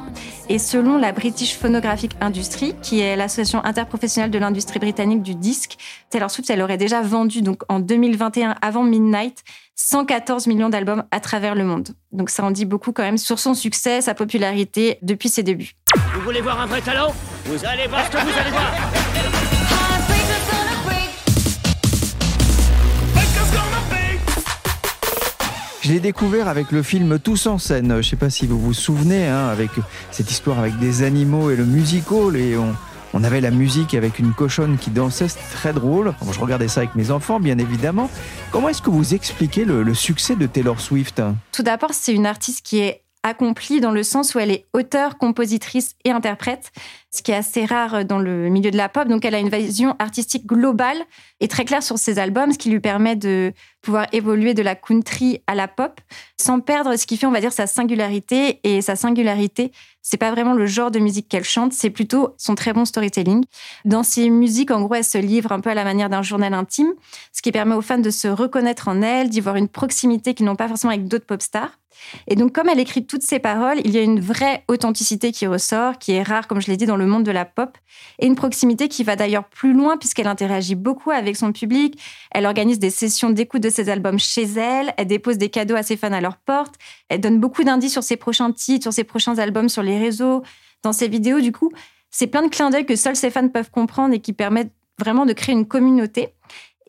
Et 0.50 0.59
selon 0.59 0.98
la 0.98 1.12
British 1.12 1.57
Phonographic 1.57 2.12
Industry, 2.21 2.75
qui 2.81 3.00
est 3.00 3.15
l'association 3.15 3.63
interprofessionnelle 3.65 4.31
de 4.31 4.39
l'industrie 4.39 4.80
britannique 4.80 5.21
du 5.21 5.36
disque, 5.36 5.77
Taylor 6.09 6.31
Swift, 6.31 6.50
elle 6.50 6.62
aurait 6.62 6.77
déjà 6.77 7.01
vendu 7.01 7.42
donc 7.42 7.63
en 7.69 7.80
2021, 7.80 8.56
avant 8.62 8.83
Midnight, 8.83 9.44
114 9.75 10.48
millions 10.48 10.69
d'albums 10.69 11.03
à 11.12 11.19
travers 11.19 11.56
le 11.56 11.63
monde. 11.63 11.89
Donc 12.12 12.30
ça 12.30 12.44
en 12.44 12.51
dit 12.51 12.65
beaucoup 12.65 12.92
quand 12.92 13.03
même 13.03 13.18
sur 13.18 13.39
son 13.39 13.53
succès, 13.53 14.01
sa 14.01 14.13
popularité 14.13 15.00
depuis 15.01 15.30
ses 15.30 15.44
débuts. 15.44 15.71
Vous 16.13 16.21
voulez 16.21 16.42
voir 16.42 16.62
un 16.62 16.68
vrai 16.68 16.81
talent? 16.81 17.13
Vous 17.45 17.65
allez 17.65 17.88
voir 17.88 18.06
ce 18.06 18.12
que 18.12 18.18
vous 18.18 18.38
allez 18.39 18.51
voir 18.51 19.40
Je 25.81 25.91
l'ai 25.91 25.99
découvert 25.99 26.47
avec 26.47 26.71
le 26.71 26.83
film 26.83 27.17
Tous 27.17 27.47
en 27.47 27.57
scène. 27.57 27.89
Je 27.89 27.93
ne 27.95 28.01
sais 28.03 28.15
pas 28.15 28.29
si 28.29 28.45
vous 28.45 28.59
vous 28.59 28.73
souvenez, 28.73 29.27
hein, 29.27 29.47
avec 29.47 29.71
cette 30.11 30.29
histoire 30.29 30.59
avec 30.59 30.77
des 30.77 31.01
animaux 31.01 31.49
et 31.49 31.55
le 31.55 31.65
musical. 31.65 32.35
Et 32.35 32.55
on, 32.55 32.75
on 33.15 33.23
avait 33.23 33.41
la 33.41 33.49
musique 33.49 33.95
avec 33.95 34.19
une 34.19 34.31
cochonne 34.31 34.77
qui 34.77 34.91
dansait. 34.91 35.27
C'était 35.27 35.55
très 35.55 35.73
drôle. 35.73 36.13
Bon, 36.21 36.31
je 36.31 36.39
regardais 36.39 36.67
ça 36.67 36.81
avec 36.81 36.93
mes 36.93 37.09
enfants, 37.09 37.39
bien 37.39 37.57
évidemment. 37.57 38.11
Comment 38.51 38.69
est-ce 38.69 38.83
que 38.83 38.91
vous 38.91 39.15
expliquez 39.15 39.65
le, 39.65 39.81
le 39.81 39.93
succès 39.95 40.35
de 40.35 40.45
Taylor 40.45 40.79
Swift? 40.79 41.19
Tout 41.51 41.63
d'abord, 41.63 41.95
c'est 41.95 42.13
une 42.13 42.27
artiste 42.27 42.63
qui 42.63 42.77
est 42.77 43.01
accomplie 43.23 43.81
dans 43.81 43.91
le 43.91 44.03
sens 44.03 44.33
où 44.33 44.39
elle 44.39 44.51
est 44.51 44.65
auteure, 44.73 45.18
compositrice 45.18 45.95
et 46.06 46.12
interprète, 46.12 46.71
ce 47.12 47.21
qui 47.21 47.31
est 47.31 47.35
assez 47.35 47.65
rare 47.65 48.06
dans 48.06 48.19
le 48.19 48.50
milieu 48.50 48.71
de 48.71 48.77
la 48.77 48.89
pop. 48.89 49.07
Donc 49.07 49.25
elle 49.25 49.35
a 49.35 49.39
une 49.39 49.50
vision 49.50 49.95
artistique 50.00 50.45
globale 50.45 50.97
et 51.39 51.47
très 51.47 51.65
claire 51.65 51.83
sur 51.83 51.97
ses 51.97 52.19
albums, 52.19 52.51
ce 52.51 52.57
qui 52.57 52.69
lui 52.69 52.79
permet 52.79 53.15
de 53.15 53.53
pouvoir 53.81 54.07
évoluer 54.12 54.53
de 54.53 54.62
la 54.62 54.75
country 54.75 55.41
à 55.47 55.56
la 55.56 55.68
pop 55.68 56.00
sans 56.39 56.59
perdre 56.59 56.95
ce 56.95 57.06
qui 57.06 57.18
fait, 57.18 57.25
on 57.25 57.31
va 57.31 57.41
dire, 57.41 57.53
sa 57.53 57.68
singularité. 57.68 58.59
Et 58.63 58.81
sa 58.81 58.95
singularité, 58.95 59.71
c'est 60.01 60.17
pas 60.17 60.31
vraiment 60.31 60.53
le 60.53 60.65
genre 60.65 60.91
de 60.91 61.00
musique 61.00 61.27
qu'elle 61.27 61.44
chante, 61.44 61.74
c'est 61.74 61.89
plutôt 61.89 62.33
son 62.38 62.56
très 62.56 62.74
bon 62.74 62.85
storytelling. 62.85 63.44
Dans 63.85 64.03
ses 64.03 64.29
musiques, 64.29 64.71
en 64.71 64.81
gros, 64.81 64.95
elle 64.95 65.03
se 65.03 65.17
livre 65.17 65.51
un 65.51 65.59
peu 65.59 65.69
à 65.69 65.75
la 65.75 65.83
manière 65.83 66.09
d'un 66.09 66.24
journal 66.24 66.53
intime, 66.53 66.94
ce 67.33 67.41
qui 67.41 67.51
permet 67.51 67.75
aux 67.75 67.81
fans 67.81 68.00
de 68.00 68.09
se 68.09 68.27
reconnaître 68.27 68.88
en 68.88 69.01
elle, 69.01 69.29
d'y 69.29 69.41
voir 69.41 69.56
une 69.56 69.67
proximité 69.67 70.33
qu'ils 70.33 70.45
n'ont 70.45 70.56
pas 70.56 70.67
forcément 70.67 70.94
avec 70.94 71.07
d'autres 71.07 71.25
pop 71.25 71.41
stars. 71.41 71.80
Et 72.27 72.36
donc, 72.36 72.53
comme 72.53 72.69
elle 72.69 72.80
écrit 72.80 73.06
toutes 73.06 73.24
ses 73.24 73.39
paroles, 73.39 73.80
il 73.83 73.92
y 73.92 73.98
a 73.98 74.01
une 74.01 74.19
vraie 74.19 74.63
authenticité 74.68 75.31
qui 75.31 75.48
ressort, 75.48 75.98
qui 75.98 76.13
est 76.13 76.24
rare, 76.24 76.48
comme 76.48 76.62
je 76.62 76.68
l'ai 76.68 76.77
dit, 76.77 76.86
dans 76.86 76.98
le 76.98 77.06
monde 77.06 77.24
de 77.24 77.31
la 77.31 77.45
pop, 77.45 77.77
et 78.19 78.25
une 78.25 78.36
proximité 78.36 78.88
qui 78.88 79.03
va 79.03 79.15
d'ailleurs 79.15 79.45
plus 79.45 79.74
loin 79.74 79.98
puisqu'elle 79.98 80.27
interagit 80.27 80.75
beaucoup 80.75 81.12
avec 81.12 81.36
son 81.38 81.51
public. 81.51 82.00
Elle 82.31 82.45
organise 82.45 82.80
des 82.80 82.89
sessions 82.89 83.30
d'écoute 83.30 83.62
de 83.62 83.69
ses 83.69 83.89
albums 83.89 84.19
chez 84.19 84.44
elle, 84.44 84.94
elle 84.98 85.07
dépose 85.07 85.38
des 85.38 85.50
cadeaux 85.50 85.75
à 85.75 85.84
ses 85.84 85.98
fans 85.98 86.12
à 86.12 86.22
leur 86.22 86.38
porte, 86.38 86.75
elle 87.10 87.22
donne 87.22 87.39
beaucoup 87.39 87.63
d'indices 87.63 87.93
sur 87.93 88.03
ses 88.03 88.17
prochains 88.17 88.51
titres, 88.51 88.84
sur 88.84 88.93
ses 88.93 89.03
prochains 89.03 89.38
albums 89.38 89.70
sur 89.70 89.84
les 89.84 89.98
réseaux, 89.98 90.43
dans 90.84 90.93
ses 90.93 91.08
vidéos. 91.08 91.41
Du 91.41 91.51
coup, 91.51 91.72
c'est 92.10 92.27
plein 92.27 92.43
de 92.43 92.50
clins 92.50 92.70
d'œil 92.70 92.86
que 92.86 92.96
seuls 92.96 93.15
ses 93.15 93.29
fans 93.29 93.48
peuvent 93.48 93.72
comprendre 93.72 94.13
et 94.13 94.20
qui 94.20 94.34
permettent 94.34 94.74
vraiment 95.00 95.25
de 95.25 95.34
créer 95.34 95.53
une 95.53 95.67
communauté. 95.67 96.29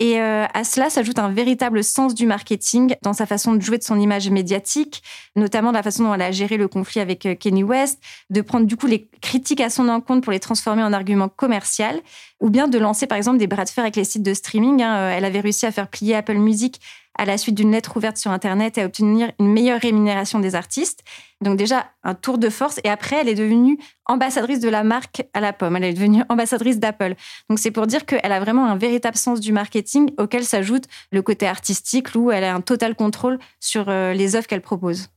Et 0.02 0.20
euh, 0.20 0.46
à 0.52 0.64
cela 0.64 0.90
s'ajoute 0.90 1.20
un 1.20 1.28
véritable 1.28 1.84
sens 1.84 2.12
du 2.12 2.26
marketing 2.26 2.96
dans 3.02 3.12
sa 3.12 3.24
façon 3.24 3.52
de 3.52 3.60
jouer 3.60 3.78
de 3.78 3.84
son 3.84 4.00
image 4.00 4.28
médiatique, 4.30 5.00
notamment 5.36 5.70
la 5.70 5.84
façon 5.84 6.02
dont 6.02 6.14
elle 6.14 6.22
a 6.22 6.32
géré 6.32 6.56
le 6.56 6.66
conflit 6.66 7.00
avec 7.00 7.24
euh, 7.24 7.36
Kanye 7.36 7.62
West, 7.62 8.00
de 8.28 8.40
prendre 8.40 8.66
du 8.66 8.76
coup 8.76 8.88
les 8.88 9.08
critiques 9.20 9.60
à 9.60 9.70
son 9.70 9.88
encontre 9.88 10.22
pour 10.22 10.32
les 10.32 10.40
transformer 10.40 10.82
en 10.82 10.92
arguments 10.92 11.28
commerciaux, 11.28 12.02
ou 12.40 12.50
bien 12.50 12.66
de 12.66 12.78
lancer 12.78 13.06
par 13.06 13.16
exemple 13.16 13.38
des 13.38 13.46
bras 13.46 13.64
de 13.64 13.70
fer 13.70 13.84
avec 13.84 13.94
les 13.94 14.02
sites 14.02 14.24
de 14.24 14.34
streaming. 14.34 14.82
hein. 14.82 14.96
Euh, 14.96 15.14
Elle 15.16 15.24
avait 15.24 15.38
réussi 15.38 15.66
à 15.66 15.70
faire 15.70 15.86
plier 15.86 16.16
Apple 16.16 16.34
Music 16.34 16.80
à 17.18 17.24
la 17.24 17.38
suite 17.38 17.54
d'une 17.54 17.72
lettre 17.72 17.96
ouverte 17.96 18.16
sur 18.16 18.30
Internet 18.30 18.78
et 18.78 18.82
à 18.82 18.86
obtenir 18.86 19.32
une 19.38 19.52
meilleure 19.52 19.80
rémunération 19.80 20.40
des 20.40 20.54
artistes. 20.54 21.02
Donc 21.40 21.56
déjà, 21.56 21.86
un 22.04 22.14
tour 22.14 22.38
de 22.38 22.48
force. 22.48 22.80
Et 22.84 22.88
après, 22.88 23.16
elle 23.16 23.28
est 23.28 23.34
devenue 23.34 23.78
ambassadrice 24.06 24.60
de 24.60 24.68
la 24.68 24.84
marque 24.84 25.24
à 25.34 25.40
la 25.40 25.52
pomme. 25.52 25.76
Elle 25.76 25.84
est 25.84 25.92
devenue 25.92 26.22
ambassadrice 26.28 26.78
d'Apple. 26.78 27.14
Donc 27.48 27.58
c'est 27.58 27.70
pour 27.70 27.86
dire 27.86 28.06
qu'elle 28.06 28.32
a 28.32 28.40
vraiment 28.40 28.66
un 28.66 28.76
véritable 28.76 29.16
sens 29.16 29.40
du 29.40 29.52
marketing 29.52 30.10
auquel 30.18 30.44
s'ajoute 30.44 30.84
le 31.10 31.22
côté 31.22 31.46
artistique 31.46 32.14
où 32.14 32.30
elle 32.30 32.44
a 32.44 32.54
un 32.54 32.60
total 32.60 32.94
contrôle 32.94 33.38
sur 33.60 33.88
euh, 33.88 34.12
les 34.12 34.36
œuvres 34.36 34.46
qu'elle 34.46 34.62
propose. 34.62 35.08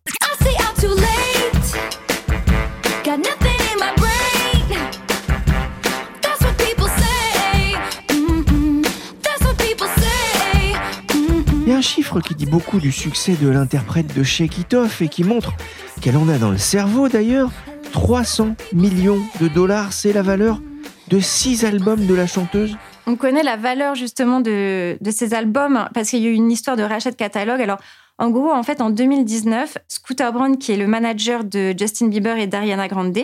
Un 11.76 11.82
chiffre 11.82 12.22
qui 12.22 12.36
dit 12.36 12.46
beaucoup 12.46 12.80
du 12.80 12.90
succès 12.90 13.34
de 13.34 13.50
l'interprète 13.50 14.16
de 14.16 14.24
Shake 14.24 14.60
It 14.60 14.74
Off 14.76 15.02
et 15.02 15.10
qui 15.10 15.26
montre 15.26 15.54
qu'elle 16.02 16.16
en 16.16 16.30
a 16.30 16.38
dans 16.38 16.52
le 16.52 16.58
cerveau 16.58 17.10
d'ailleurs. 17.10 17.52
300 17.92 18.56
millions 18.72 19.20
de 19.42 19.50
dollars, 19.50 19.92
c'est 19.92 20.14
la 20.14 20.22
valeur 20.22 20.62
de 21.10 21.20
six 21.20 21.66
albums 21.66 22.06
de 22.06 22.14
la 22.14 22.28
chanteuse. 22.28 22.78
On 23.08 23.18
connaît 23.18 23.44
la 23.44 23.58
valeur 23.58 23.96
justement 23.96 24.40
de, 24.40 24.98
ces 25.12 25.34
albums 25.34 25.90
parce 25.94 26.12
qu'il 26.12 26.20
y 26.24 26.28
a 26.28 26.30
eu 26.30 26.34
une 26.34 26.50
histoire 26.50 26.78
de 26.78 26.84
rachat 26.84 27.12
de 27.12 27.18
catalogue. 27.18 27.62
Alors, 27.62 27.80
en 28.18 28.30
gros, 28.30 28.54
en 28.54 28.64
fait, 28.64 28.80
en 28.80 28.90
2019, 28.90 29.78
Scooter 29.90 30.32
Braun, 30.32 30.56
qui 30.56 30.72
est 30.72 30.78
le 30.78 30.88
manager 30.88 31.44
de 31.44 31.76
Justin 31.78 32.08
Bieber 32.08 32.38
et 32.38 32.48
d'Ariana 32.48 32.88
Grande, 32.88 33.18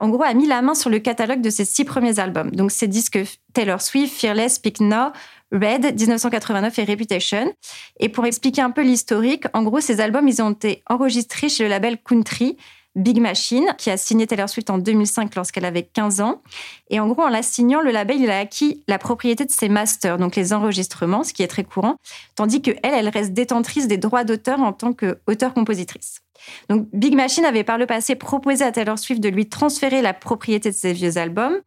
en 0.00 0.08
gros, 0.08 0.24
a 0.24 0.34
mis 0.34 0.48
la 0.48 0.62
main 0.62 0.74
sur 0.74 0.90
le 0.90 0.98
catalogue 0.98 1.40
de 1.40 1.50
ses 1.50 1.64
six 1.64 1.84
premiers 1.84 2.18
albums. 2.18 2.50
Donc, 2.50 2.72
ces 2.72 2.88
disques 2.88 3.20
Taylor 3.52 3.80
Swift, 3.80 4.18
Fearless, 4.18 4.54
Speak 4.54 4.80
Now, 4.80 5.12
Red, 5.54 5.98
1989 5.98 6.78
et 6.78 6.84
Reputation. 6.84 7.54
Et 8.00 8.08
pour 8.08 8.26
expliquer 8.26 8.60
un 8.60 8.70
peu 8.70 8.82
l'historique, 8.82 9.44
en 9.54 9.62
gros, 9.62 9.80
ces 9.80 10.00
albums, 10.00 10.26
ils 10.28 10.42
ont 10.42 10.50
été 10.50 10.82
enregistrés 10.88 11.48
chez 11.48 11.62
le 11.62 11.70
label 11.70 11.98
Country, 11.98 12.56
Big 12.94 13.20
Machine, 13.20 13.74
qui 13.76 13.90
a 13.90 13.96
signé 13.96 14.26
Taylor 14.26 14.48
Swift 14.48 14.70
en 14.70 14.78
2005 14.78 15.34
lorsqu'elle 15.34 15.64
avait 15.64 15.82
15 15.82 16.20
ans. 16.20 16.42
Et 16.90 17.00
en 17.00 17.08
gros, 17.08 17.22
en 17.22 17.28
la 17.28 17.42
signant, 17.42 17.80
le 17.80 17.90
label 17.90 18.30
a 18.30 18.38
acquis 18.38 18.82
la 18.86 18.98
propriété 18.98 19.44
de 19.44 19.50
ses 19.50 19.68
masters, 19.68 20.18
donc 20.18 20.36
les 20.36 20.52
enregistrements, 20.52 21.24
ce 21.24 21.32
qui 21.32 21.42
est 21.42 21.48
très 21.48 21.64
courant, 21.64 21.96
tandis 22.36 22.62
que 22.62 22.70
elle, 22.82 22.94
elle 22.94 23.08
reste 23.08 23.32
détentrice 23.32 23.88
des 23.88 23.96
droits 23.96 24.24
d'auteur 24.24 24.60
en 24.60 24.72
tant 24.72 24.92
qu'auteur-compositrice. 24.92 26.20
Donc 26.68 26.88
Big 26.92 27.14
Machine 27.14 27.44
avait 27.44 27.64
par 27.64 27.78
le 27.78 27.86
passé 27.86 28.16
proposé 28.16 28.64
à 28.64 28.72
Taylor 28.72 28.98
Swift 28.98 29.20
de 29.20 29.28
lui 29.28 29.48
transférer 29.48 30.02
la 30.02 30.12
propriété 30.12 30.70
de 30.70 30.74
ses 30.74 30.92
vieux 30.92 31.16
albums, 31.16 31.58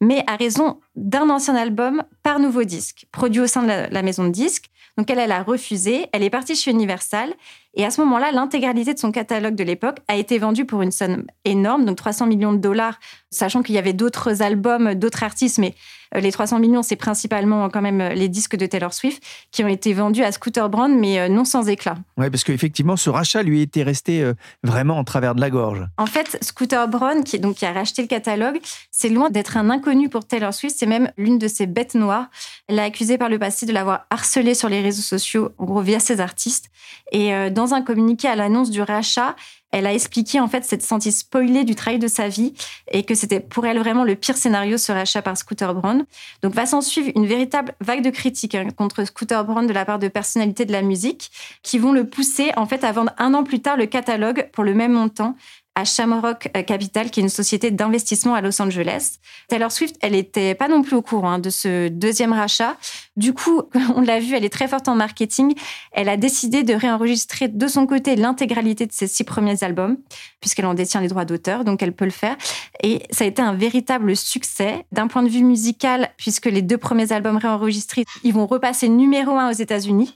mais 0.00 0.24
à 0.26 0.36
raison 0.36 0.80
d'un 0.96 1.30
ancien 1.30 1.54
album 1.54 2.02
par 2.22 2.40
nouveau 2.40 2.64
disque, 2.64 3.06
produit 3.12 3.40
au 3.40 3.46
sein 3.46 3.62
de 3.62 3.68
la, 3.68 3.88
la 3.88 4.02
maison 4.02 4.24
de 4.24 4.30
disques. 4.30 4.66
Donc 4.96 5.10
elle, 5.10 5.18
elle 5.18 5.32
a 5.32 5.42
refusé, 5.42 6.06
elle 6.12 6.22
est 6.22 6.30
partie 6.30 6.54
chez 6.54 6.70
Universal, 6.70 7.34
et 7.76 7.84
à 7.84 7.90
ce 7.90 8.00
moment-là, 8.02 8.32
l'intégralité 8.32 8.94
de 8.94 8.98
son 8.98 9.12
catalogue 9.12 9.54
de 9.54 9.64
l'époque 9.64 9.98
a 10.08 10.16
été 10.16 10.38
vendue 10.38 10.64
pour 10.64 10.82
une 10.82 10.92
somme 10.92 11.24
énorme, 11.44 11.84
donc 11.84 11.96
300 11.96 12.26
millions 12.26 12.52
de 12.52 12.58
dollars, 12.58 12.98
sachant 13.30 13.62
qu'il 13.62 13.74
y 13.74 13.78
avait 13.78 13.92
d'autres 13.92 14.42
albums, 14.42 14.94
d'autres 14.94 15.22
artistes, 15.22 15.58
mais 15.58 15.74
euh, 16.14 16.20
les 16.20 16.32
300 16.32 16.58
millions, 16.58 16.82
c'est 16.82 16.96
principalement 16.96 17.68
quand 17.68 17.82
même 17.82 18.00
les 18.14 18.28
disques 18.28 18.56
de 18.56 18.66
Taylor 18.66 18.92
Swift 18.92 19.22
qui 19.50 19.64
ont 19.64 19.68
été 19.68 19.92
vendus 19.92 20.22
à 20.22 20.32
Scooter 20.32 20.68
Braun, 20.68 20.96
mais 20.98 21.20
euh, 21.20 21.28
non 21.28 21.44
sans 21.44 21.68
éclat. 21.68 21.96
Oui, 22.16 22.30
parce 22.30 22.44
qu'effectivement, 22.44 22.96
ce 22.96 23.10
rachat 23.10 23.42
lui 23.42 23.62
était 23.62 23.82
resté 23.82 24.22
euh, 24.22 24.34
vraiment 24.62 24.98
en 24.98 25.04
travers 25.04 25.34
de 25.34 25.40
la 25.40 25.50
gorge. 25.50 25.86
En 25.98 26.06
fait, 26.06 26.38
Scooter 26.42 26.88
Braun, 26.88 27.22
qui, 27.22 27.38
donc, 27.38 27.56
qui 27.56 27.66
a 27.66 27.72
racheté 27.72 28.02
le 28.02 28.08
catalogue, 28.08 28.58
c'est 28.90 29.08
loin 29.08 29.30
d'être 29.30 29.56
un 29.56 29.70
inconnu 29.70 30.08
pour 30.08 30.26
Taylor 30.26 30.54
Swift, 30.54 30.76
c'est 30.78 30.86
même 30.86 31.10
l'une 31.16 31.38
de 31.38 31.48
ses 31.48 31.66
bêtes 31.66 31.94
noires. 31.94 32.26
Elle 32.68 32.76
l'a 32.76 32.84
accusé 32.84 33.18
par 33.18 33.28
le 33.28 33.38
passé 33.38 33.66
de 33.66 33.72
l'avoir 33.72 34.06
harcelé 34.10 34.54
sur 34.54 34.68
les 34.68 34.80
réseaux 34.80 35.02
sociaux, 35.02 35.50
en 35.58 35.64
gros 35.64 35.80
via 35.80 36.00
ses 36.00 36.20
artistes. 36.20 36.70
Et 37.12 37.50
dans 37.50 37.63
un 37.72 37.82
communiqué 37.82 38.28
à 38.28 38.36
l'annonce 38.36 38.70
du 38.70 38.82
rachat, 38.82 39.36
elle 39.70 39.86
a 39.86 39.92
expliqué 39.92 40.38
en 40.38 40.46
fait 40.46 40.64
s'être 40.64 40.82
sentie 40.82 41.10
spoilée 41.10 41.64
du 41.64 41.74
travail 41.74 41.98
de 41.98 42.06
sa 42.06 42.28
vie 42.28 42.54
et 42.92 43.02
que 43.02 43.14
c'était 43.14 43.40
pour 43.40 43.66
elle 43.66 43.78
vraiment 43.78 44.04
le 44.04 44.14
pire 44.14 44.36
scénario 44.36 44.78
ce 44.78 44.92
rachat 44.92 45.20
par 45.20 45.36
Scooter 45.36 45.74
Braun. 45.74 46.04
Donc 46.42 46.54
va 46.54 46.64
s'en 46.66 46.80
suivre 46.80 47.10
une 47.16 47.26
véritable 47.26 47.74
vague 47.80 48.02
de 48.02 48.10
critiques 48.10 48.54
hein, 48.54 48.68
contre 48.76 49.04
Scooter 49.04 49.44
Braun 49.44 49.64
de 49.64 49.72
la 49.72 49.84
part 49.84 49.98
de 49.98 50.08
personnalités 50.08 50.64
de 50.64 50.72
la 50.72 50.82
musique 50.82 51.32
qui 51.62 51.78
vont 51.78 51.92
le 51.92 52.08
pousser 52.08 52.52
en 52.56 52.66
fait 52.66 52.84
à 52.84 52.92
vendre 52.92 53.12
un 53.18 53.34
an 53.34 53.42
plus 53.42 53.60
tard 53.60 53.76
le 53.76 53.86
catalogue 53.86 54.48
pour 54.52 54.62
le 54.62 54.74
même 54.74 54.92
montant 54.92 55.34
à 55.74 55.84
Shamrock 55.84 56.48
Capital, 56.66 57.10
qui 57.10 57.20
est 57.20 57.22
une 57.22 57.28
société 57.28 57.70
d'investissement 57.70 58.34
à 58.34 58.40
Los 58.40 58.60
Angeles. 58.62 59.18
Taylor 59.48 59.72
Swift, 59.72 59.96
elle 60.00 60.12
n'était 60.12 60.54
pas 60.54 60.68
non 60.68 60.82
plus 60.82 60.94
au 60.94 61.02
courant 61.02 61.32
hein, 61.32 61.38
de 61.38 61.50
ce 61.50 61.88
deuxième 61.88 62.32
rachat. 62.32 62.76
Du 63.16 63.34
coup, 63.34 63.62
on 63.96 64.00
l'a 64.00 64.20
vu, 64.20 64.34
elle 64.34 64.44
est 64.44 64.52
très 64.52 64.68
forte 64.68 64.88
en 64.88 64.94
marketing. 64.94 65.54
Elle 65.92 66.08
a 66.08 66.16
décidé 66.16 66.62
de 66.62 66.74
réenregistrer 66.74 67.48
de 67.48 67.66
son 67.66 67.86
côté 67.86 68.14
l'intégralité 68.14 68.86
de 68.86 68.92
ses 68.92 69.08
six 69.08 69.24
premiers 69.24 69.64
albums, 69.64 69.96
puisqu'elle 70.40 70.66
en 70.66 70.74
détient 70.74 71.00
les 71.00 71.08
droits 71.08 71.24
d'auteur, 71.24 71.64
donc 71.64 71.82
elle 71.82 71.92
peut 71.92 72.04
le 72.04 72.10
faire. 72.10 72.36
Et 72.82 73.02
ça 73.10 73.24
a 73.24 73.26
été 73.26 73.42
un 73.42 73.54
véritable 73.54 74.16
succès 74.16 74.86
d'un 74.92 75.08
point 75.08 75.22
de 75.22 75.28
vue 75.28 75.42
musical, 75.42 76.10
puisque 76.16 76.46
les 76.46 76.62
deux 76.62 76.78
premiers 76.78 77.12
albums 77.12 77.36
réenregistrés, 77.36 78.04
ils 78.22 78.32
vont 78.32 78.46
repasser 78.46 78.88
numéro 78.88 79.32
un 79.32 79.50
aux 79.50 79.54
États-Unis 79.54 80.14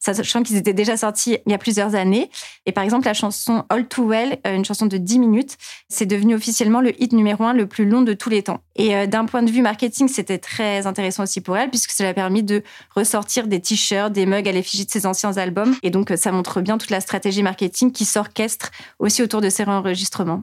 sachant 0.00 0.42
qu'ils 0.42 0.56
étaient 0.56 0.72
déjà 0.72 0.96
sortis 0.96 1.38
il 1.46 1.52
y 1.52 1.54
a 1.54 1.58
plusieurs 1.58 1.94
années. 1.94 2.30
Et 2.66 2.72
par 2.72 2.82
exemple, 2.82 3.06
la 3.06 3.14
chanson 3.14 3.64
All 3.68 3.86
Too 3.86 4.08
Well, 4.08 4.38
euh, 4.46 4.56
une 4.56 4.64
chanson 4.64 4.86
de 4.86 4.96
10 4.96 5.18
minutes, 5.18 5.56
c'est 5.88 6.06
devenu 6.06 6.34
officiellement 6.34 6.80
le 6.80 7.00
hit 7.00 7.12
numéro 7.12 7.44
un 7.44 7.52
le 7.52 7.66
plus 7.66 7.88
long 7.88 8.02
de 8.02 8.14
tous 8.14 8.30
les 8.30 8.42
temps. 8.42 8.60
Et 8.76 8.96
euh, 8.96 9.06
d'un 9.06 9.26
point 9.26 9.42
de 9.42 9.50
vue 9.50 9.62
marketing, 9.62 10.08
c'était 10.08 10.38
très 10.38 10.86
intéressant 10.86 11.22
aussi 11.22 11.40
pour 11.40 11.56
elle, 11.56 11.70
puisque 11.70 11.96
lui 11.98 12.06
a 12.06 12.14
permis 12.14 12.42
de 12.42 12.62
ressortir 12.96 13.46
des 13.46 13.60
t-shirts, 13.60 14.12
des 14.12 14.26
mugs 14.26 14.48
à 14.48 14.52
l'effigie 14.52 14.86
de 14.86 14.90
ses 14.90 15.06
anciens 15.06 15.36
albums. 15.36 15.76
Et 15.82 15.90
donc, 15.90 16.10
euh, 16.10 16.16
ça 16.16 16.32
montre 16.32 16.60
bien 16.60 16.78
toute 16.78 16.90
la 16.90 17.00
stratégie 17.00 17.42
marketing 17.42 17.92
qui 17.92 18.04
s'orchestre 18.04 18.70
aussi 18.98 19.22
autour 19.22 19.40
de 19.40 19.50
ces 19.50 19.64
enregistrements. 19.64 20.42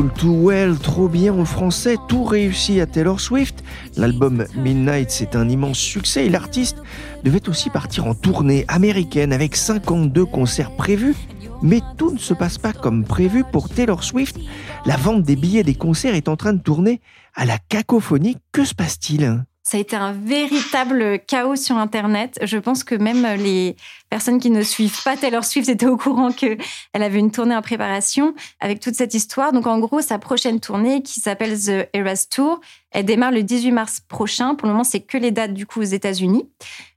All 0.00 0.10
Too 0.14 0.46
Well, 0.46 0.78
trop 0.78 1.08
bien 1.08 1.34
en 1.34 1.44
français, 1.44 1.96
tout 2.08 2.24
réussi 2.24 2.80
à 2.80 2.86
Taylor 2.86 3.20
Swift. 3.20 3.62
L'album 3.98 4.46
Midnight, 4.56 5.10
c'est 5.10 5.36
un 5.36 5.46
immense 5.46 5.76
succès 5.76 6.24
et 6.24 6.30
l'artiste 6.30 6.78
devait 7.22 7.46
aussi 7.50 7.68
partir 7.68 8.06
en 8.06 8.14
tournée 8.14 8.64
américaine 8.68 9.30
avec 9.30 9.56
52 9.56 10.24
concerts 10.24 10.74
prévus. 10.74 11.16
Mais 11.60 11.82
tout 11.98 12.12
ne 12.12 12.18
se 12.18 12.32
passe 12.32 12.56
pas 12.56 12.72
comme 12.72 13.04
prévu 13.04 13.44
pour 13.52 13.68
Taylor 13.68 14.02
Swift. 14.02 14.38
La 14.86 14.96
vente 14.96 15.22
des 15.22 15.36
billets 15.36 15.64
des 15.64 15.74
concerts 15.74 16.14
est 16.14 16.28
en 16.28 16.36
train 16.36 16.54
de 16.54 16.62
tourner 16.62 17.02
à 17.34 17.44
la 17.44 17.58
cacophonie. 17.58 18.38
Que 18.52 18.64
se 18.64 18.74
passe-t-il? 18.74 19.44
Ça 19.62 19.76
a 19.76 19.80
été 19.80 19.94
un 19.94 20.12
véritable 20.12 21.20
chaos 21.26 21.54
sur 21.54 21.76
Internet. 21.76 22.38
Je 22.42 22.56
pense 22.56 22.82
que 22.82 22.94
même 22.94 23.26
les 23.36 23.76
personnes 24.08 24.40
qui 24.40 24.50
ne 24.50 24.62
suivent 24.62 25.02
pas 25.04 25.16
Taylor 25.16 25.44
Swift 25.44 25.68
étaient 25.68 25.86
au 25.86 25.98
courant 25.98 26.32
qu'elle 26.32 26.58
avait 26.94 27.18
une 27.18 27.30
tournée 27.30 27.54
en 27.54 27.60
préparation 27.60 28.34
avec 28.60 28.80
toute 28.80 28.94
cette 28.94 29.12
histoire. 29.14 29.52
Donc, 29.52 29.66
en 29.66 29.78
gros, 29.78 30.00
sa 30.00 30.18
prochaine 30.18 30.60
tournée, 30.60 31.02
qui 31.02 31.20
s'appelle 31.20 31.58
The 31.60 31.88
Eras 31.92 32.26
Tour, 32.30 32.60
elle 32.90 33.04
démarre 33.04 33.32
le 33.32 33.42
18 33.42 33.70
mars 33.70 34.00
prochain. 34.00 34.54
Pour 34.54 34.66
le 34.66 34.72
moment, 34.72 34.82
c'est 34.82 35.00
que 35.00 35.18
les 35.18 35.30
dates, 35.30 35.54
du 35.54 35.66
coup, 35.66 35.80
aux 35.80 35.84
États-Unis. 35.84 36.48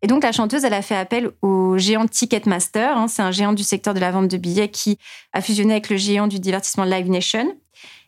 Et 0.02 0.08
donc, 0.08 0.24
la 0.24 0.32
chanteuse, 0.32 0.64
elle 0.64 0.74
a 0.74 0.82
fait 0.82 0.96
appel 0.96 1.32
au 1.42 1.78
géant 1.78 2.08
Ticketmaster. 2.08 2.98
hein. 2.98 3.08
C'est 3.08 3.22
un 3.22 3.32
géant 3.32 3.54
du 3.54 3.64
secteur 3.64 3.94
de 3.94 4.00
la 4.00 4.12
vente 4.12 4.30
de 4.30 4.38
billets 4.38 4.70
qui 4.70 4.98
a 5.34 5.42
fusionné 5.42 5.74
avec 5.74 5.90
le 5.90 5.98
géant 5.98 6.28
du 6.28 6.40
divertissement 6.40 6.86
Live 6.86 7.10
Nation. 7.10 7.56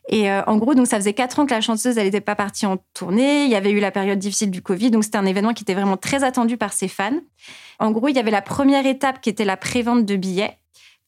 Et 0.08 0.30
euh, 0.30 0.42
en 0.46 0.56
gros, 0.56 0.74
donc 0.74 0.86
ça 0.86 0.96
faisait 0.96 1.14
quatre 1.14 1.38
ans 1.40 1.46
que 1.46 1.54
la 1.54 1.60
chanteuse, 1.60 1.96
n'était 1.96 2.20
pas 2.20 2.36
partie 2.36 2.66
en 2.66 2.78
tournée. 2.94 3.44
Il 3.44 3.50
y 3.50 3.56
avait 3.56 3.70
eu 3.70 3.80
la 3.80 3.90
période 3.90 4.18
difficile 4.18 4.50
du 4.50 4.62
Covid, 4.62 4.90
donc 4.90 5.04
c'était 5.04 5.18
un 5.18 5.26
événement 5.26 5.52
qui 5.52 5.64
était 5.64 5.74
vraiment 5.74 5.96
très 5.96 6.22
attendu 6.22 6.56
par 6.56 6.72
ses 6.72 6.88
fans. 6.88 7.18
En 7.78 7.90
gros, 7.90 8.08
il 8.08 8.16
y 8.16 8.18
avait 8.18 8.30
la 8.30 8.42
première 8.42 8.86
étape 8.86 9.20
qui 9.20 9.30
était 9.30 9.44
la 9.44 9.56
prévente 9.56 10.04
de 10.04 10.16
billets, 10.16 10.58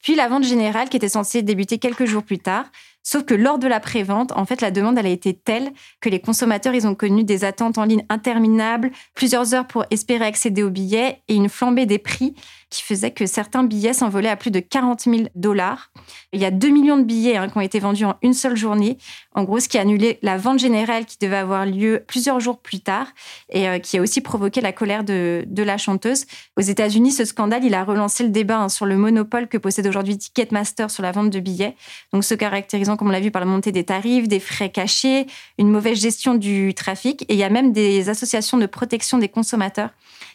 puis 0.03 0.15
la 0.15 0.27
vente 0.27 0.43
générale 0.43 0.89
qui 0.89 0.97
était 0.97 1.09
censée 1.09 1.41
débuter 1.41 1.77
quelques 1.77 2.05
jours 2.05 2.23
plus 2.23 2.39
tard. 2.39 2.65
Sauf 3.01 3.23
que 3.23 3.33
lors 3.33 3.57
de 3.57 3.67
la 3.67 3.79
prévente, 3.79 4.33
en 4.33 4.45
fait, 4.45 4.61
la 4.61 4.71
demande 4.71 4.97
elle 4.97 5.05
a 5.05 5.09
été 5.09 5.33
telle 5.33 5.71
que 6.01 6.09
les 6.09 6.19
consommateurs, 6.19 6.73
ils 6.73 6.85
ont 6.85 6.95
connu 6.95 7.23
des 7.23 7.45
attentes 7.45 7.77
en 7.77 7.85
ligne 7.85 8.05
interminables, 8.09 8.91
plusieurs 9.15 9.53
heures 9.53 9.65
pour 9.65 9.85
espérer 9.89 10.25
accéder 10.25 10.63
aux 10.63 10.69
billets 10.69 11.21
et 11.27 11.35
une 11.35 11.49
flambée 11.49 11.85
des 11.85 11.97
prix 11.97 12.35
qui 12.69 12.83
faisait 12.83 13.11
que 13.11 13.25
certains 13.25 13.63
billets 13.63 13.93
s'envolaient 13.93 14.29
à 14.29 14.35
plus 14.35 14.51
de 14.51 14.59
40 14.59 15.01
000 15.01 15.17
dollars. 15.35 15.91
Il 16.33 16.39
y 16.39 16.45
a 16.45 16.51
2 16.51 16.69
millions 16.69 16.97
de 16.97 17.03
billets 17.03 17.37
hein, 17.37 17.49
qui 17.49 17.57
ont 17.57 17.61
été 17.61 17.79
vendus 17.79 18.05
en 18.05 18.15
une 18.21 18.33
seule 18.33 18.55
journée. 18.55 18.97
En 19.33 19.43
gros, 19.43 19.59
ce 19.59 19.67
qui 19.67 19.77
a 19.77 19.81
annulé 19.81 20.19
la 20.21 20.37
vente 20.37 20.59
générale 20.59 21.05
qui 21.05 21.17
devait 21.19 21.37
avoir 21.37 21.65
lieu 21.65 22.03
plusieurs 22.07 22.39
jours 22.39 22.59
plus 22.59 22.79
tard 22.79 23.07
et 23.49 23.67
euh, 23.67 23.79
qui 23.79 23.97
a 23.97 24.01
aussi 24.01 24.21
provoqué 24.21 24.61
la 24.61 24.71
colère 24.71 25.03
de, 25.03 25.45
la 25.57 25.77
chanteuse. 25.77 26.25
Aux 26.57 26.61
États-Unis, 26.61 27.11
ce 27.11 27.25
scandale, 27.25 27.63
il 27.63 27.73
a 27.73 27.83
relancé 27.83 28.23
le 28.23 28.29
débat 28.29 28.59
hein, 28.59 28.69
sur 28.69 28.85
le 28.85 28.97
monopole 28.97 29.47
que 29.47 29.57
possède 29.57 29.87
aujourd'hui 29.87 30.17
Ticketmaster 30.17 30.89
sur 30.89 31.03
la 31.03 31.11
vente 31.11 31.29
de 31.29 31.39
billets. 31.39 31.75
Donc, 32.13 32.23
se 32.23 32.33
caractérisant, 32.33 32.97
comme 32.97 33.09
on 33.09 33.11
l'a 33.11 33.19
vu, 33.19 33.31
par 33.31 33.39
la 33.39 33.45
montée 33.45 33.71
des 33.71 33.83
tarifs, 33.83 34.27
des 34.27 34.39
frais 34.39 34.69
cachés, 34.69 35.25
une 35.57 35.69
mauvaise 35.69 35.99
gestion 35.99 36.35
du 36.35 36.73
trafic. 36.73 37.23
Et 37.23 37.33
il 37.33 37.39
y 37.39 37.43
a 37.43 37.49
même 37.49 37.73
des 37.73 38.09
associations 38.09 38.57
de 38.57 38.65
protection 38.67 39.17
des 39.17 39.29
consommateurs 39.29 39.89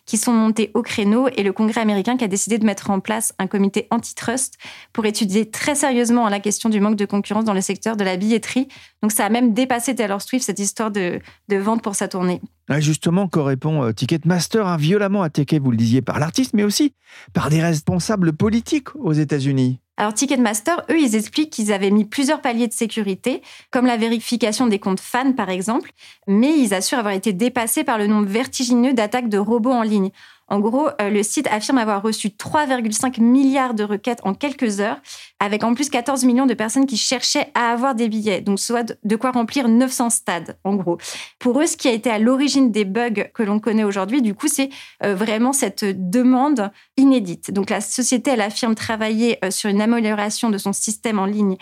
qui 0.06 0.16
sont 0.16 0.32
montées 0.32 0.70
au 0.74 0.82
créneau 0.82 1.28
et 1.36 1.42
le 1.42 1.52
Congrès 1.52 1.80
américain 1.80 2.16
qui 2.16 2.24
a 2.24 2.28
décidé 2.28 2.58
de 2.58 2.66
mettre 2.66 2.90
en 2.90 3.00
place 3.00 3.32
un 3.38 3.46
comité 3.46 3.86
antitrust 3.90 4.54
pour 4.92 5.06
étudier 5.06 5.50
très 5.50 5.74
sérieusement 5.74 6.28
la 6.28 6.40
question 6.40 6.68
du 6.68 6.80
manque 6.80 6.96
de 6.96 7.06
concurrence 7.06 7.44
dans 7.44 7.54
le 7.54 7.60
secteur 7.60 7.96
de 7.96 8.04
la 8.04 8.16
billetterie. 8.16 8.68
Donc 9.04 9.12
ça 9.12 9.26
a 9.26 9.28
même 9.28 9.52
dépassé 9.52 9.94
Taylor 9.94 10.22
Swift, 10.22 10.46
cette 10.46 10.58
histoire 10.58 10.90
de, 10.90 11.20
de 11.50 11.56
vente 11.58 11.82
pour 11.82 11.94
sa 11.94 12.08
tournée. 12.08 12.40
Ah, 12.70 12.80
Justement, 12.80 13.28
qu'en 13.28 13.44
répond 13.44 13.82
euh, 13.82 13.92
Ticketmaster, 13.92 14.66
hein, 14.66 14.78
violemment 14.78 15.20
attaqué, 15.20 15.58
vous 15.58 15.70
le 15.70 15.76
disiez, 15.76 16.00
par 16.00 16.18
l'artiste, 16.18 16.54
mais 16.54 16.64
aussi 16.64 16.94
par 17.34 17.50
des 17.50 17.60
responsables 17.60 18.32
politiques 18.32 18.96
aux 18.96 19.12
États-Unis. 19.12 19.78
Alors 19.98 20.14
Ticketmaster, 20.14 20.86
eux, 20.90 20.98
ils 20.98 21.16
expliquent 21.16 21.50
qu'ils 21.50 21.70
avaient 21.70 21.90
mis 21.90 22.06
plusieurs 22.06 22.40
paliers 22.40 22.66
de 22.66 22.72
sécurité, 22.72 23.42
comme 23.70 23.84
la 23.84 23.98
vérification 23.98 24.68
des 24.68 24.78
comptes 24.78 25.00
fans 25.00 25.34
par 25.34 25.50
exemple, 25.50 25.90
mais 26.26 26.58
ils 26.58 26.72
assurent 26.72 26.98
avoir 26.98 27.12
été 27.12 27.34
dépassés 27.34 27.84
par 27.84 27.98
le 27.98 28.06
nombre 28.06 28.26
vertigineux 28.26 28.94
d'attaques 28.94 29.28
de 29.28 29.36
robots 29.38 29.70
en 29.70 29.82
ligne. 29.82 30.10
En 30.48 30.60
gros, 30.60 30.88
euh, 31.00 31.08
le 31.10 31.22
site 31.22 31.46
affirme 31.50 31.78
avoir 31.78 32.02
reçu 32.02 32.28
3,5 32.28 33.20
milliards 33.20 33.74
de 33.74 33.82
requêtes 33.82 34.20
en 34.24 34.34
quelques 34.34 34.80
heures, 34.80 35.00
avec 35.40 35.64
en 35.64 35.74
plus 35.74 35.88
14 35.88 36.24
millions 36.24 36.46
de 36.46 36.54
personnes 36.54 36.86
qui 36.86 36.96
cherchaient 36.96 37.50
à 37.54 37.70
avoir 37.70 37.94
des 37.94 38.08
billets, 38.08 38.40
donc 38.40 38.60
soit 38.60 38.96
de 39.02 39.16
quoi 39.16 39.30
remplir 39.30 39.68
900 39.68 40.10
stades, 40.10 40.58
en 40.64 40.74
gros. 40.74 40.98
Pour 41.38 41.60
eux, 41.60 41.66
ce 41.66 41.76
qui 41.76 41.88
a 41.88 41.92
été 41.92 42.10
à 42.10 42.18
l'origine 42.18 42.70
des 42.70 42.84
bugs 42.84 43.24
que 43.32 43.42
l'on 43.42 43.58
connaît 43.58 43.84
aujourd'hui, 43.84 44.20
du 44.20 44.34
coup, 44.34 44.48
c'est 44.48 44.68
euh, 45.02 45.14
vraiment 45.14 45.52
cette 45.52 45.84
demande 46.10 46.70
inédite. 46.96 47.50
Donc 47.50 47.70
la 47.70 47.80
société, 47.80 48.30
elle 48.32 48.42
affirme 48.42 48.74
travailler 48.74 49.38
euh, 49.44 49.50
sur 49.50 49.70
une 49.70 49.80
amélioration 49.80 50.50
de 50.50 50.58
son 50.58 50.72
système 50.72 51.18
en 51.18 51.26
ligne 51.26 51.56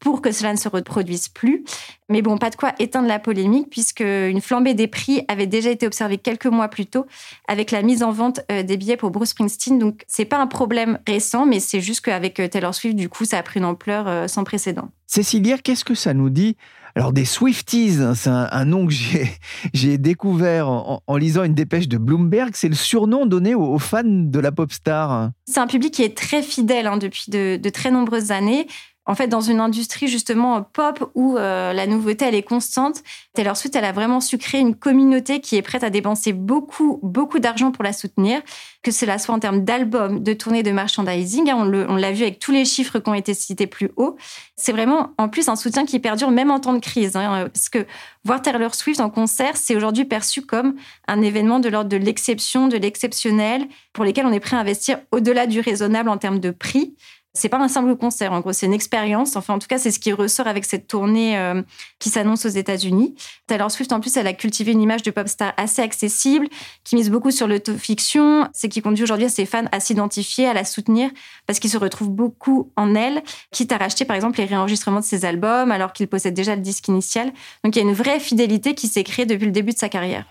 pour 0.00 0.22
que 0.22 0.32
cela 0.32 0.52
ne 0.52 0.58
se 0.58 0.68
reproduise 0.68 1.28
plus. 1.28 1.64
Mais 2.08 2.22
bon, 2.22 2.38
pas 2.38 2.50
de 2.50 2.56
quoi 2.56 2.72
éteindre 2.78 3.08
la 3.08 3.18
polémique, 3.18 3.68
puisque 3.70 4.00
une 4.00 4.40
flambée 4.40 4.74
des 4.74 4.86
prix 4.86 5.22
avait 5.28 5.46
déjà 5.46 5.70
été 5.70 5.86
observée 5.86 6.18
quelques 6.18 6.46
mois 6.46 6.68
plus 6.68 6.86
tôt 6.86 7.06
avec 7.48 7.70
la 7.70 7.82
mise 7.82 8.02
en 8.02 8.12
vente 8.12 8.40
euh, 8.50 8.62
des 8.62 8.76
billets 8.76 8.96
pour 8.96 9.10
Bruce 9.10 9.30
Springsteen. 9.30 9.78
Donc, 9.78 10.04
c'est 10.06 10.24
pas 10.24 10.38
un 10.38 10.46
problème 10.46 10.98
récent, 11.06 11.46
mais 11.46 11.60
c'est 11.60 11.80
juste 11.80 12.00
qu'avec 12.02 12.40
euh, 12.40 12.48
Taylor 12.48 12.74
Swift, 12.74 12.96
du 12.96 13.08
coup, 13.08 13.24
ça 13.24 13.38
a 13.38 13.42
pris 13.42 13.58
une 13.58 13.66
ampleur 13.66 14.08
euh, 14.08 14.28
sans 14.28 14.44
précédent. 14.44 14.90
Cécilia, 15.06 15.58
qu'est-ce 15.58 15.84
que 15.84 15.94
ça 15.94 16.14
nous 16.14 16.30
dit? 16.30 16.56
Alors 16.94 17.12
des 17.12 17.24
Swifties, 17.24 17.98
hein, 18.00 18.14
c'est 18.14 18.30
un, 18.30 18.48
un 18.50 18.64
nom 18.64 18.86
que 18.86 18.92
j'ai, 18.92 19.30
j'ai 19.74 19.98
découvert 19.98 20.68
en, 20.68 21.02
en 21.06 21.16
lisant 21.16 21.44
une 21.44 21.54
dépêche 21.54 21.86
de 21.86 21.96
Bloomberg, 21.96 22.50
c'est 22.54 22.68
le 22.68 22.74
surnom 22.74 23.26
donné 23.26 23.54
aux, 23.54 23.74
aux 23.74 23.78
fans 23.78 24.02
de 24.04 24.40
la 24.40 24.50
pop 24.50 24.72
star. 24.72 25.30
C'est 25.46 25.60
un 25.60 25.66
public 25.66 25.94
qui 25.94 26.02
est 26.02 26.16
très 26.16 26.42
fidèle 26.42 26.86
hein, 26.86 26.96
depuis 26.96 27.26
de, 27.28 27.56
de 27.56 27.68
très 27.68 27.90
nombreuses 27.90 28.32
années. 28.32 28.66
En 29.08 29.14
fait, 29.14 29.26
dans 29.26 29.40
une 29.40 29.58
industrie 29.58 30.06
justement 30.06 30.62
pop 30.62 31.10
où 31.14 31.38
euh, 31.38 31.72
la 31.72 31.86
nouveauté 31.86 32.26
elle 32.26 32.34
est 32.34 32.42
constante, 32.42 33.02
Taylor 33.32 33.56
Swift 33.56 33.74
elle 33.74 33.86
a 33.86 33.92
vraiment 33.92 34.20
su 34.20 34.36
créer 34.36 34.60
une 34.60 34.74
communauté 34.74 35.40
qui 35.40 35.56
est 35.56 35.62
prête 35.62 35.82
à 35.82 35.88
dépenser 35.88 36.34
beaucoup 36.34 37.00
beaucoup 37.02 37.38
d'argent 37.38 37.72
pour 37.72 37.82
la 37.82 37.94
soutenir, 37.94 38.42
que 38.82 38.90
cela 38.90 39.18
soit 39.18 39.34
en 39.34 39.38
termes 39.38 39.64
d'albums, 39.64 40.22
de 40.22 40.32
tournées, 40.34 40.62
de 40.62 40.72
merchandising. 40.72 41.48
hein, 41.48 41.86
on, 41.88 41.96
l'a 41.96 42.12
vu 42.12 42.24
avec 42.24 42.38
tous 42.38 42.52
les 42.52 42.66
chiffres 42.66 42.98
qui 42.98 43.08
ont 43.08 43.14
été 43.14 43.32
cités 43.32 43.66
plus 43.66 43.90
haut. 43.96 44.18
C'est 44.56 44.72
vraiment 44.72 45.14
en 45.16 45.30
plus 45.30 45.48
un 45.48 45.56
soutien 45.56 45.86
qui 45.86 45.98
perdure 46.00 46.30
même 46.30 46.50
en 46.50 46.60
temps 46.60 46.74
de 46.74 46.78
crise, 46.78 47.16
hein, 47.16 47.44
euh, 47.44 47.48
parce 47.48 47.70
que 47.70 47.86
voir 48.24 48.42
Taylor 48.42 48.74
Swift 48.74 49.00
en 49.00 49.08
concert, 49.08 49.56
c'est 49.56 49.74
aujourd'hui 49.74 50.04
perçu 50.04 50.42
comme 50.42 50.74
un 51.06 51.22
événement 51.22 51.60
de 51.60 51.70
l'ordre 51.70 51.88
de 51.88 51.96
l'exception, 51.96 52.68
de 52.68 52.76
l'exceptionnel, 52.76 53.66
pour 53.94 54.04
lesquels 54.04 54.26
on 54.26 54.32
est 54.32 54.40
prêt 54.40 54.56
à 54.56 54.60
investir 54.60 54.98
au-delà 55.12 55.46
du 55.46 55.60
raisonnable 55.60 56.10
en 56.10 56.18
termes 56.18 56.40
de 56.40 56.50
prix. 56.50 56.94
C'est 57.38 57.48
pas 57.48 57.58
un 57.58 57.68
simple 57.68 57.94
concert, 57.94 58.32
en 58.32 58.40
gros, 58.40 58.52
c'est 58.52 58.66
une 58.66 58.72
expérience. 58.72 59.36
Enfin, 59.36 59.54
en 59.54 59.58
tout 59.60 59.68
cas, 59.68 59.78
c'est 59.78 59.92
ce 59.92 60.00
qui 60.00 60.12
ressort 60.12 60.48
avec 60.48 60.64
cette 60.64 60.88
tournée 60.88 61.38
euh, 61.38 61.62
qui 62.00 62.08
s'annonce 62.08 62.44
aux 62.46 62.48
États-Unis. 62.48 63.14
Taylor 63.46 63.70
Swift, 63.70 63.92
en 63.92 64.00
plus, 64.00 64.16
elle 64.16 64.26
a 64.26 64.32
cultivé 64.32 64.72
une 64.72 64.82
image 64.82 65.02
de 65.04 65.12
pop 65.12 65.28
star 65.28 65.52
assez 65.56 65.80
accessible, 65.80 66.48
qui 66.82 66.96
mise 66.96 67.10
beaucoup 67.10 67.30
sur 67.30 67.46
l'autofiction, 67.46 68.48
ce 68.52 68.66
qui 68.66 68.82
conduit 68.82 69.04
aujourd'hui 69.04 69.26
à 69.26 69.28
ses 69.28 69.46
fans 69.46 69.66
à 69.70 69.78
s'identifier, 69.78 70.48
à 70.48 70.52
la 70.52 70.64
soutenir, 70.64 71.10
parce 71.46 71.60
qu'ils 71.60 71.70
se 71.70 71.78
retrouvent 71.78 72.10
beaucoup 72.10 72.72
en 72.76 72.96
elle, 72.96 73.22
quitte 73.52 73.70
à 73.70 73.76
racheter, 73.76 74.04
par 74.04 74.16
exemple, 74.16 74.38
les 74.38 74.46
réenregistrements 74.46 75.00
de 75.00 75.04
ses 75.04 75.24
albums, 75.24 75.70
alors 75.70 75.92
qu'ils 75.92 76.08
possèdent 76.08 76.34
déjà 76.34 76.56
le 76.56 76.62
disque 76.62 76.88
initial. 76.88 77.32
Donc, 77.62 77.76
il 77.76 77.78
y 77.78 77.82
a 77.82 77.88
une 77.88 77.94
vraie 77.94 78.18
fidélité 78.18 78.74
qui 78.74 78.88
s'est 78.88 79.04
créée 79.04 79.26
depuis 79.26 79.46
le 79.46 79.52
début 79.52 79.72
de 79.72 79.78
sa 79.78 79.88
carrière. 79.88 80.24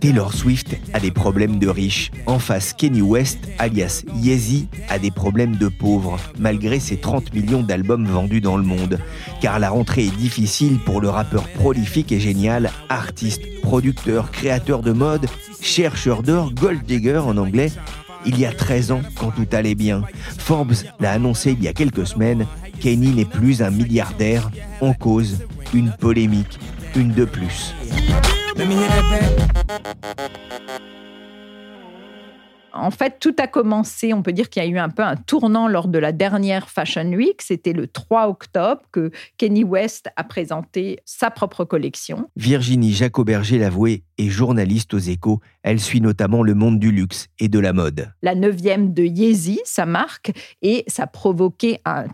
Taylor 0.00 0.32
Swift 0.34 0.76
a 0.92 1.00
des 1.00 1.10
problèmes 1.10 1.58
de 1.58 1.68
riches. 1.68 2.10
En 2.26 2.38
face, 2.38 2.72
Kenny 2.72 3.00
West, 3.00 3.38
alias 3.58 4.02
Yeezy, 4.16 4.68
a 4.88 4.98
des 4.98 5.10
problèmes 5.10 5.56
de 5.56 5.68
pauvres, 5.68 6.18
malgré 6.38 6.78
ses 6.78 6.98
30 6.98 7.34
millions 7.34 7.62
d'albums 7.62 8.06
vendus 8.06 8.40
dans 8.40 8.56
le 8.56 8.62
monde. 8.62 8.98
Car 9.40 9.58
la 9.58 9.70
rentrée 9.70 10.06
est 10.06 10.16
difficile 10.16 10.78
pour 10.78 11.00
le 11.00 11.08
rappeur 11.08 11.48
prolifique 11.48 12.12
et 12.12 12.20
génial, 12.20 12.70
artiste, 12.88 13.42
producteur, 13.62 14.30
créateur 14.30 14.82
de 14.82 14.92
mode, 14.92 15.26
chercheur 15.60 16.22
d'or, 16.22 16.52
gold 16.52 16.84
digger 16.84 17.18
en 17.18 17.36
anglais. 17.36 17.70
Il 18.26 18.38
y 18.38 18.46
a 18.46 18.52
13 18.52 18.92
ans, 18.92 19.02
quand 19.16 19.30
tout 19.30 19.46
allait 19.52 19.74
bien, 19.74 20.02
Forbes 20.38 20.74
l'a 20.98 21.12
annoncé 21.12 21.52
il 21.52 21.62
y 21.62 21.68
a 21.68 21.72
quelques 21.72 22.06
semaines, 22.06 22.46
Kenny 22.80 23.08
n'est 23.14 23.24
plus 23.24 23.62
un 23.62 23.70
milliardaire. 23.70 24.50
En 24.80 24.92
cause, 24.94 25.38
une 25.74 25.92
polémique, 25.92 26.58
une 26.96 27.12
de 27.12 27.24
plus. 27.24 27.74
En 32.80 32.90
fait, 32.90 33.16
tout 33.20 33.34
a 33.38 33.46
commencé, 33.46 34.12
on 34.14 34.22
peut 34.22 34.32
dire 34.32 34.48
qu'il 34.48 34.62
y 34.62 34.66
a 34.66 34.68
eu 34.68 34.78
un 34.78 34.88
peu 34.88 35.02
un 35.02 35.16
tournant 35.16 35.68
lors 35.68 35.88
de 35.88 35.98
la 35.98 36.12
dernière 36.12 36.68
Fashion 36.70 37.12
Week. 37.12 37.42
C'était 37.42 37.72
le 37.72 37.86
3 37.86 38.28
octobre 38.28 38.82
que 38.92 39.10
Kenny 39.36 39.64
West 39.64 40.10
a 40.16 40.24
présenté 40.24 40.98
sa 41.04 41.30
propre 41.30 41.64
collection. 41.64 42.28
Virginie 42.36 42.92
Jacoberger 42.92 43.58
l'avouée 43.58 44.04
est 44.18 44.28
journaliste 44.28 44.94
aux 44.94 44.98
échos. 44.98 45.40
Elle 45.62 45.80
suit 45.80 46.00
notamment 46.00 46.42
le 46.42 46.54
monde 46.54 46.78
du 46.78 46.90
luxe 46.90 47.28
et 47.38 47.48
de 47.48 47.58
la 47.58 47.72
mode. 47.72 48.12
la 48.22 48.34
neuvième 48.34 48.94
de 48.94 49.02
Yeezy, 49.02 49.60
sa 49.64 49.86
marque, 49.86 50.32
et 50.62 50.84
ça 50.86 51.04
a 51.04 51.06
provoqué 51.06 51.80
un 51.84 52.06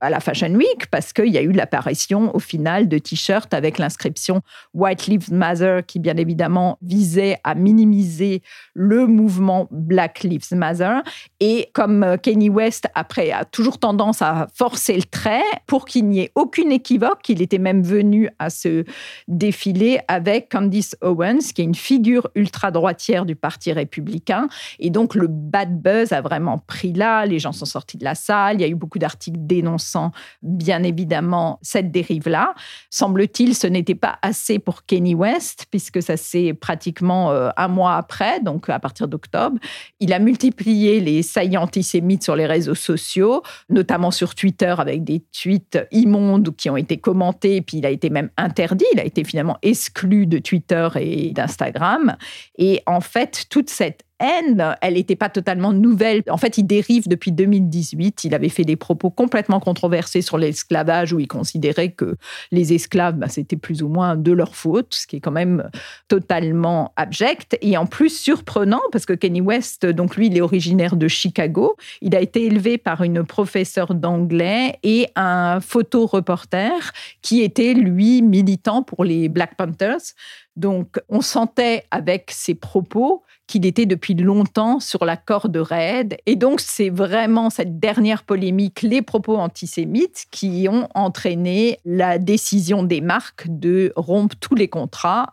à 0.00 0.10
la 0.10 0.18
Fashion 0.18 0.52
Week 0.54 0.86
parce 0.90 1.12
qu'il 1.12 1.28
y 1.28 1.38
a 1.38 1.42
eu 1.42 1.52
l'apparition 1.52 2.34
au 2.34 2.40
final 2.40 2.88
de 2.88 2.98
t-shirts 2.98 3.54
avec 3.54 3.78
l'inscription 3.78 4.40
White 4.74 5.06
Lives 5.06 5.32
Matter 5.32 5.80
qui 5.86 6.00
bien 6.00 6.16
évidemment 6.16 6.78
visait 6.82 7.38
à 7.44 7.54
minimiser 7.54 8.42
le 8.74 9.06
mouvement 9.06 9.68
Black 9.70 10.24
Lives 10.24 10.52
Matter. 10.52 10.98
Et 11.38 11.70
comme 11.74 12.02
euh, 12.02 12.16
Kanye 12.16 12.50
West, 12.50 12.88
après, 12.96 13.30
a 13.30 13.44
toujours 13.44 13.78
tendance 13.78 14.20
à 14.20 14.48
forcer 14.52 14.96
le 14.96 15.04
trait 15.04 15.44
pour 15.68 15.84
qu'il 15.84 16.08
n'y 16.08 16.22
ait 16.22 16.32
aucune 16.34 16.72
équivoque, 16.72 17.28
il 17.28 17.40
était 17.40 17.58
même 17.58 17.82
venu 17.82 18.28
à 18.40 18.50
ce 18.50 18.84
défilé 19.28 20.00
avec 20.08 20.50
Candice 20.50 20.96
Owens, 21.02 21.52
qui 21.54 21.62
est 21.62 21.64
une 21.64 21.76
figure 21.76 22.28
ultra-droitière 22.34 23.24
du 23.24 23.36
Parti 23.36 23.72
républicain. 23.72 24.48
Et 24.80 24.90
donc, 24.90 25.14
le 25.14 25.28
bad 25.28 25.80
buzz 25.80 26.12
a 26.12 26.20
vraiment 26.20 26.58
pris 26.58 26.92
là. 26.92 27.26
Les 27.26 27.38
gens 27.38 27.52
sont 27.52 27.64
sortis 27.64 27.96
de 27.96 28.04
la 28.04 28.16
salle. 28.16 28.56
Il 28.56 28.62
y 28.62 28.64
a 28.64 28.68
eu 28.68 28.74
beaucoup 28.74 28.98
d'articles 28.98 29.35
dénonçant, 29.36 30.12
bien 30.42 30.82
évidemment, 30.82 31.58
cette 31.62 31.90
dérive-là. 31.90 32.54
Semble-t-il, 32.90 33.54
ce 33.54 33.66
n'était 33.66 33.94
pas 33.94 34.18
assez 34.22 34.58
pour 34.58 34.84
Kenny 34.84 35.14
West, 35.14 35.66
puisque 35.70 36.02
ça 36.02 36.16
s'est 36.16 36.54
pratiquement 36.54 37.30
euh, 37.30 37.50
un 37.56 37.68
mois 37.68 37.96
après, 37.96 38.40
donc 38.40 38.68
à 38.68 38.78
partir 38.78 39.08
d'octobre. 39.08 39.58
Il 40.00 40.12
a 40.12 40.18
multiplié 40.18 41.00
les 41.00 41.22
saillies 41.22 41.56
antisémites 41.56 42.22
sur 42.22 42.36
les 42.36 42.46
réseaux 42.46 42.74
sociaux, 42.74 43.42
notamment 43.68 44.10
sur 44.10 44.34
Twitter, 44.34 44.74
avec 44.78 45.04
des 45.04 45.20
tweets 45.20 45.78
immondes 45.90 46.54
qui 46.56 46.70
ont 46.70 46.76
été 46.76 46.96
commentés. 46.96 47.60
Puis 47.60 47.78
il 47.78 47.86
a 47.86 47.90
été 47.90 48.10
même 48.10 48.30
interdit. 48.36 48.86
Il 48.92 49.00
a 49.00 49.04
été 49.04 49.24
finalement 49.24 49.58
exclu 49.62 50.26
de 50.26 50.38
Twitter 50.38 50.88
et 50.96 51.30
d'Instagram. 51.30 52.16
Et 52.58 52.82
en 52.86 53.00
fait, 53.00 53.46
toute 53.50 53.70
cette 53.70 54.05
elle 54.18 54.94
n'était 54.94 55.16
pas 55.16 55.28
totalement 55.28 55.72
nouvelle. 55.72 56.22
En 56.30 56.36
fait, 56.36 56.58
il 56.58 56.64
dérive 56.64 57.08
depuis 57.08 57.32
2018. 57.32 58.24
Il 58.24 58.34
avait 58.34 58.48
fait 58.48 58.64
des 58.64 58.76
propos 58.76 59.10
complètement 59.10 59.60
controversés 59.60 60.22
sur 60.22 60.38
l'esclavage 60.38 61.12
où 61.12 61.20
il 61.20 61.28
considérait 61.28 61.90
que 61.90 62.16
les 62.50 62.72
esclaves, 62.72 63.16
bah, 63.16 63.28
c'était 63.28 63.56
plus 63.56 63.82
ou 63.82 63.88
moins 63.88 64.16
de 64.16 64.32
leur 64.32 64.56
faute, 64.56 64.94
ce 64.94 65.06
qui 65.06 65.16
est 65.16 65.20
quand 65.20 65.30
même 65.30 65.68
totalement 66.08 66.92
abject. 66.96 67.58
Et 67.60 67.76
en 67.76 67.86
plus 67.86 68.10
surprenant, 68.10 68.82
parce 68.92 69.06
que 69.06 69.12
Kenny 69.12 69.40
West, 69.40 69.84
donc 69.84 70.16
lui, 70.16 70.28
il 70.28 70.36
est 70.36 70.40
originaire 70.40 70.96
de 70.96 71.08
Chicago. 71.08 71.76
Il 72.00 72.16
a 72.16 72.20
été 72.20 72.44
élevé 72.44 72.78
par 72.78 73.02
une 73.02 73.24
professeure 73.24 73.94
d'anglais 73.94 74.78
et 74.82 75.08
un 75.16 75.60
photoreporter 75.60 76.92
qui 77.22 77.42
était, 77.42 77.74
lui, 77.74 78.22
militant 78.22 78.82
pour 78.82 79.04
les 79.04 79.28
Black 79.28 79.56
Panthers. 79.56 80.14
Donc, 80.56 80.98
on 81.08 81.20
sentait 81.20 81.84
avec 81.90 82.30
ses 82.32 82.54
propos 82.54 83.22
qu'il 83.46 83.66
était 83.66 83.86
depuis 83.86 84.14
longtemps 84.14 84.80
sur 84.80 85.04
la 85.04 85.16
corde 85.16 85.56
raide. 85.56 86.16
Et 86.26 86.34
donc, 86.34 86.60
c'est 86.60 86.90
vraiment 86.90 87.50
cette 87.50 87.78
dernière 87.78 88.24
polémique, 88.24 88.82
les 88.82 89.02
propos 89.02 89.36
antisémites, 89.36 90.26
qui 90.30 90.66
ont 90.68 90.88
entraîné 90.94 91.78
la 91.84 92.18
décision 92.18 92.82
des 92.82 93.00
marques 93.00 93.46
de 93.48 93.92
rompre 93.96 94.34
tous 94.40 94.54
les 94.54 94.68
contrats 94.68 95.32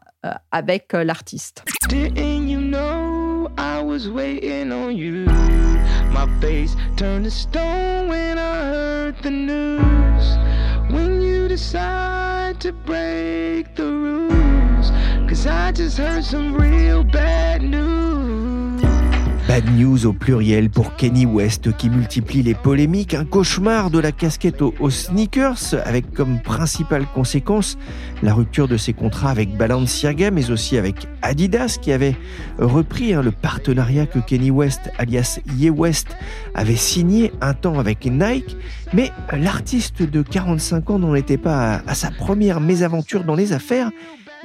avec 0.52 0.94
l'artiste. 0.94 1.64
To 12.60 12.72
break 12.72 13.76
the 13.76 13.84
rules, 13.84 14.33
bad 19.48 19.66
news. 19.76 20.06
Au 20.06 20.14
pluriel 20.14 20.70
pour 20.70 20.96
Kenny 20.96 21.26
West 21.26 21.76
qui 21.76 21.90
multiplie 21.90 22.44
les 22.44 22.54
polémiques, 22.54 23.16
un 23.16 23.26
cauchemar 23.26 23.90
de 23.90 23.98
la 23.98 24.12
casquette 24.12 24.62
aux, 24.62 24.90
sneakers 24.92 25.76
avec 25.86 26.14
comme 26.14 26.40
principale 26.40 27.06
conséquence 27.16 27.78
la 28.22 28.34
rupture 28.34 28.68
de 28.68 28.78
ses 28.78 28.94
contrats 28.94 29.32
avec 29.32 29.58
Balenciaga 29.58 30.30
mais 30.30 30.52
aussi 30.52 30.78
avec 30.78 31.08
Adidas 31.24 31.78
qui 31.82 31.92
avait 31.92 32.16
repris 32.60 33.14
hein, 33.14 33.24
le 33.24 33.32
partenariat 33.32 34.06
que 34.06 34.20
Kenny 34.20 34.52
West 34.52 34.92
alias 35.00 35.40
Ye 35.58 35.72
West 35.72 36.16
avait 36.54 36.76
signé 36.76 37.32
un 37.42 37.54
temps 37.54 37.80
avec 37.80 38.06
Nike. 38.06 38.56
Mais 38.94 39.12
l'artiste 39.32 40.04
de 40.04 40.22
45 40.22 40.92
ans 40.92 41.00
n'en 41.00 41.16
était 41.16 41.38
pas 41.38 41.82
à 41.88 41.96
sa 41.96 42.12
première 42.12 42.60
mésaventure 42.60 43.24
dans 43.24 43.36
les 43.36 43.52
affaires. 43.52 43.90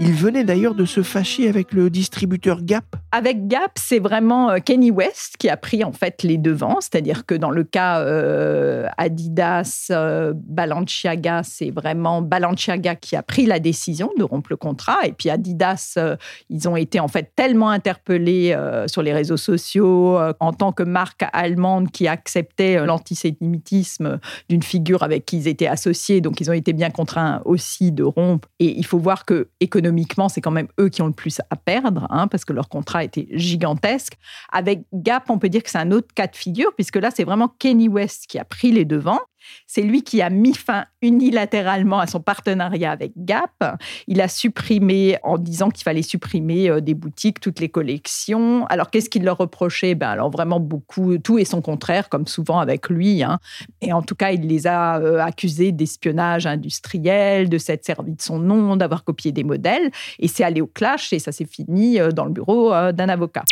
Il 0.00 0.12
venait 0.12 0.44
d'ailleurs 0.44 0.76
de 0.76 0.84
se 0.84 1.02
fâcher 1.02 1.48
avec 1.48 1.72
le 1.72 1.90
distributeur 1.90 2.62
Gap. 2.62 2.84
Avec 3.10 3.48
Gap, 3.48 3.72
c'est 3.74 3.98
vraiment 3.98 4.48
euh, 4.48 4.58
Kenny 4.64 4.92
West 4.92 5.34
qui 5.40 5.48
a 5.48 5.56
pris 5.56 5.82
en 5.82 5.90
fait 5.90 6.22
les 6.22 6.38
devants, 6.38 6.80
c'est-à-dire 6.80 7.26
que 7.26 7.34
dans 7.34 7.50
le 7.50 7.64
cas 7.64 8.00
euh, 8.02 8.86
Adidas, 8.96 9.88
euh, 9.90 10.34
Balenciaga, 10.36 11.42
c'est 11.42 11.70
vraiment 11.70 12.22
Balenciaga 12.22 12.94
qui 12.94 13.16
a 13.16 13.24
pris 13.24 13.44
la 13.46 13.58
décision 13.58 14.12
de 14.16 14.22
rompre 14.22 14.50
le 14.50 14.56
contrat, 14.56 14.98
et 15.04 15.10
puis 15.10 15.30
Adidas, 15.30 15.94
euh, 15.96 16.14
ils 16.48 16.68
ont 16.68 16.76
été 16.76 17.00
en 17.00 17.08
fait 17.08 17.32
tellement 17.34 17.70
interpellés 17.70 18.56
sur 18.86 19.02
les 19.02 19.12
réseaux 19.12 19.36
sociaux 19.36 20.16
en 20.38 20.52
tant 20.52 20.70
que 20.70 20.84
marque 20.84 21.24
allemande 21.32 21.90
qui 21.90 22.06
acceptait 22.06 22.84
l'antisémitisme 22.84 24.20
d'une 24.48 24.62
figure 24.62 25.02
avec 25.02 25.26
qui 25.26 25.38
ils 25.38 25.48
étaient 25.48 25.66
associés, 25.66 26.20
donc 26.20 26.40
ils 26.40 26.50
ont 26.50 26.54
été 26.54 26.72
bien 26.72 26.90
contraints 26.90 27.42
aussi 27.44 27.90
de 27.90 28.04
rompre. 28.04 28.48
Et 28.60 28.78
il 28.78 28.86
faut 28.86 28.98
voir 28.98 29.24
que 29.24 29.48
économiquement, 29.60 29.87
c'est 30.28 30.40
quand 30.40 30.50
même 30.50 30.68
eux 30.80 30.88
qui 30.88 31.02
ont 31.02 31.06
le 31.06 31.12
plus 31.12 31.40
à 31.50 31.56
perdre, 31.56 32.06
hein, 32.10 32.28
parce 32.28 32.44
que 32.44 32.52
leur 32.52 32.68
contrat 32.68 33.04
était 33.04 33.28
gigantesque. 33.30 34.14
Avec 34.52 34.82
Gap, 34.92 35.30
on 35.30 35.38
peut 35.38 35.48
dire 35.48 35.62
que 35.62 35.70
c'est 35.70 35.78
un 35.78 35.92
autre 35.92 36.08
cas 36.14 36.26
de 36.26 36.36
figure, 36.36 36.74
puisque 36.74 36.96
là, 36.96 37.10
c'est 37.14 37.24
vraiment 37.24 37.48
Kenny 37.58 37.88
West 37.88 38.26
qui 38.28 38.38
a 38.38 38.44
pris 38.44 38.72
les 38.72 38.84
devants. 38.84 39.20
C'est 39.66 39.82
lui 39.82 40.02
qui 40.02 40.22
a 40.22 40.30
mis 40.30 40.54
fin 40.54 40.86
unilatéralement 41.02 41.98
à 41.98 42.06
son 42.06 42.20
partenariat 42.20 42.90
avec 42.90 43.12
Gap. 43.16 43.78
Il 44.06 44.20
a 44.20 44.28
supprimé, 44.28 45.18
en 45.22 45.38
disant 45.38 45.70
qu'il 45.70 45.84
fallait 45.84 46.02
supprimer 46.02 46.68
euh, 46.70 46.80
des 46.80 46.94
boutiques, 46.94 47.40
toutes 47.40 47.60
les 47.60 47.68
collections. 47.68 48.66
Alors, 48.66 48.90
qu'est-ce 48.90 49.10
qu'il 49.10 49.24
leur 49.24 49.36
reprochait? 49.38 49.94
Ben, 49.94 50.08
Alors, 50.08 50.30
vraiment 50.30 50.60
beaucoup, 50.60 51.18
tout 51.18 51.38
et 51.38 51.44
son 51.44 51.60
contraire, 51.60 52.08
comme 52.08 52.26
souvent 52.26 52.58
avec 52.58 52.88
lui. 52.88 53.22
hein. 53.22 53.38
Et 53.80 53.92
en 53.92 54.02
tout 54.02 54.14
cas, 54.14 54.30
il 54.32 54.46
les 54.46 54.66
a 54.66 54.98
euh, 54.98 55.18
accusés 55.18 55.72
d'espionnage 55.72 56.46
industriel, 56.46 57.48
de 57.48 57.58
s'être 57.58 57.84
servi 57.84 58.14
de 58.14 58.22
son 58.22 58.38
nom, 58.38 58.76
d'avoir 58.76 59.04
copié 59.04 59.32
des 59.32 59.44
modèles. 59.44 59.90
Et 60.18 60.28
c'est 60.28 60.44
allé 60.44 60.60
au 60.60 60.66
clash 60.66 61.12
et 61.12 61.18
ça 61.18 61.32
s'est 61.32 61.46
fini 61.46 62.00
euh, 62.00 62.10
dans 62.10 62.24
le 62.24 62.32
bureau 62.32 62.70
d'un 62.92 63.08
avocat. 63.08 63.44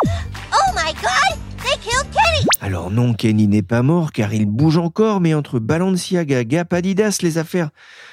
Oh 0.52 0.72
my 0.74 0.92
god! 0.94 1.38
They 1.62 1.78
killed! 1.80 2.06
Alors 2.62 2.90
non, 2.90 3.12
Kenny 3.12 3.49
n'est 3.49 3.62
pas 3.62 3.83
mort 3.83 4.12
car 4.12 4.33
il 4.33 4.47
bouge 4.47 4.79
encore, 4.79 5.21
mais 5.21 5.35
entre 5.35 5.59
Balenciaga, 5.59 6.42
Gap, 6.45 6.73
Adidas, 6.73 7.19
les 7.23 7.37
affaires 7.37 7.71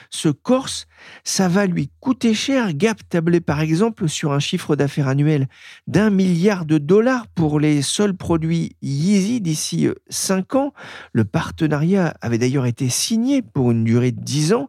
se 0.10 0.28
corsent, 0.28 0.86
ça 1.24 1.48
va 1.48 1.66
lui 1.66 1.90
coûter 2.02 2.34
cher. 2.34 2.74
Gap 2.74 3.00
tablait 3.08 3.40
par 3.40 3.62
exemple 3.62 4.10
sur 4.10 4.34
un 4.34 4.40
chiffre 4.40 4.76
d'affaires 4.76 5.08
annuel 5.08 5.48
d'un 5.88 6.10
milliard 6.10 6.66
de 6.66 6.78
dollars 6.78 7.28
pour 7.28 7.60
les 7.60 7.82
seuls 7.82 8.16
produits 8.16 8.76
Yeezy 8.82 9.40
d'ici 9.40 9.88
5 10.10 10.56
ans. 10.56 10.74
Le 11.14 11.24
partenariat 11.24 12.14
avait 12.22 12.38
d'ailleurs 12.38 12.66
été 12.66 12.90
signé 12.90 13.42
pour 13.42 13.72
une 13.72 13.86
durée 13.86 14.12
de 14.12 14.22
10 14.22 14.54
ans, 14.54 14.68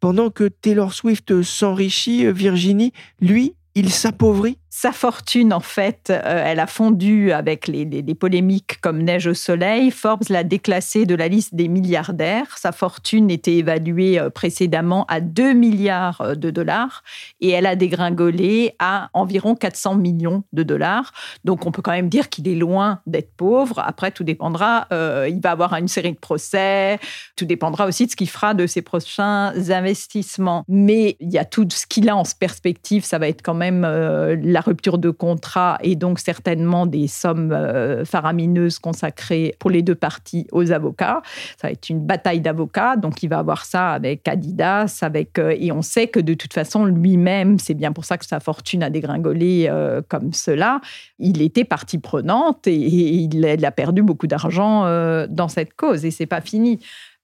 pendant 0.00 0.30
que 0.30 0.44
Taylor 0.44 0.94
Swift 0.94 1.42
s'enrichit, 1.42 2.32
Virginie, 2.32 2.92
lui, 3.20 3.54
il 3.74 3.90
s'appauvrit. 3.90 4.58
Sa 4.72 4.92
fortune, 4.92 5.52
en 5.52 5.60
fait, 5.60 6.10
euh, 6.10 6.44
elle 6.46 6.60
a 6.60 6.66
fondu 6.66 7.32
avec 7.32 7.66
les, 7.66 7.84
polémiques 8.14 8.80
comme 8.80 9.02
neige 9.02 9.26
au 9.26 9.34
soleil. 9.34 9.90
Forbes 9.90 10.28
l'a 10.28 10.44
déclassée 10.44 11.06
de 11.06 11.14
la 11.14 11.28
liste 11.28 11.54
des 11.54 11.68
milliardaires. 11.68 12.56
Sa 12.56 12.72
fortune 12.72 13.30
était 13.30 13.56
évaluée 13.56 14.18
euh, 14.18 14.30
précédemment 14.30 15.04
à 15.08 15.20
2 15.20 15.52
milliards 15.52 16.20
euh, 16.20 16.34
de 16.34 16.50
dollars 16.50 17.02
et 17.40 17.50
elle 17.50 17.66
a 17.66 17.74
dégringolé 17.74 18.76
à 18.78 19.10
environ 19.12 19.56
400 19.56 19.96
millions 19.96 20.44
de 20.52 20.62
dollars. 20.62 21.12
Donc, 21.44 21.66
on 21.66 21.72
peut 21.72 21.82
quand 21.82 21.90
même 21.90 22.08
dire 22.08 22.28
qu'il 22.28 22.46
est 22.46 22.54
loin 22.54 23.00
d'être 23.06 23.32
pauvre. 23.36 23.80
Après, 23.84 24.12
tout 24.12 24.24
dépendra. 24.24 24.86
il 24.92 25.40
va 25.42 25.50
avoir 25.50 25.74
une 25.74 25.88
série 25.88 26.12
de 26.12 26.18
procès. 26.18 26.98
Tout 27.34 27.44
dépendra 27.44 27.86
aussi 27.86 28.06
de 28.06 28.10
ce 28.12 28.16
qu'il 28.16 28.28
fera 28.28 28.54
de 28.54 28.66
ses 28.66 28.82
prochains 28.82 29.52
investissements. 29.70 30.64
Mais 30.68 31.16
il 31.20 31.30
y 31.30 31.38
a 31.38 31.44
tout 31.44 31.66
ce 31.70 31.86
qu'il 31.86 32.08
a 32.08 32.16
en 32.16 32.24
perspective. 32.38 33.04
Ça 33.04 33.18
va 33.18 33.28
être 33.28 33.42
quand 33.42 33.54
même 33.54 33.84
euh, 33.84 34.36
la 34.60 34.64
rupture 34.64 34.98
de 34.98 35.08
contrat 35.08 35.78
et 35.82 35.96
donc 35.96 36.18
certainement 36.18 36.84
des 36.84 37.08
sommes 37.08 37.50
euh, 37.50 38.04
faramineuses 38.04 38.78
consacrées 38.78 39.54
pour 39.58 39.70
les 39.70 39.80
deux 39.80 39.94
parties 39.94 40.46
aux 40.52 40.70
avocats. 40.70 41.22
Ça 41.58 41.68
va 41.68 41.72
être 41.72 41.88
une 41.88 42.04
bataille 42.04 42.42
d'avocats. 42.42 42.96
Donc 42.96 43.22
il 43.22 43.28
va 43.28 43.38
avoir 43.38 43.64
ça 43.64 43.88
avec 43.92 44.28
Adidas, 44.28 44.98
avec 45.00 45.38
euh, 45.38 45.56
et 45.58 45.72
on 45.72 45.80
sait 45.80 46.08
que 46.08 46.20
de 46.20 46.34
toute 46.34 46.52
façon 46.52 46.84
lui-même, 46.84 47.58
c'est 47.58 47.72
bien 47.72 47.92
pour 47.92 48.04
ça 48.04 48.18
que 48.18 48.26
sa 48.26 48.38
fortune 48.38 48.82
a 48.82 48.90
dégringolé 48.90 49.66
euh, 49.70 50.02
comme 50.06 50.34
cela. 50.34 50.82
Il 51.18 51.40
était 51.40 51.64
partie 51.64 51.98
prenante 51.98 52.66
et, 52.66 52.76
il, 52.76 53.46
a- 53.46 53.70
perdu 53.70 54.02
beaucoup 54.02 54.26
d'argent 54.26 54.82
dans 55.28 55.48
cette 55.48 55.74
cause 55.74 56.04
et 56.04 56.10
c'est 56.10 56.26
pas 56.26 56.40
fini. 56.40 56.80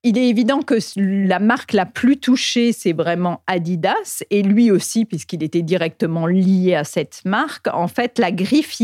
Il 0.09 0.17
est 0.19 0.29
évident 0.29 0.63
que 0.63 0.77
la 0.95 1.41
marque 1.41 1.73
la 1.73 1.85
plus 1.85 2.17
touchée, 2.17 2.71
c'est 2.71 2.93
vraiment 2.93 3.43
Adidas, 3.49 4.23
et 4.31 4.45
lui 4.45 4.71
aussi, 4.71 5.05
puisqu'il 5.05 5.43
était 5.43 5.63
directement 5.63 6.29
lié 6.29 6.77
à 6.77 6.85
cette 6.85 7.23
marque. 7.25 7.67
En 7.67 7.89
fait, 7.89 8.21
la 8.21 8.31
griffe 8.31 8.81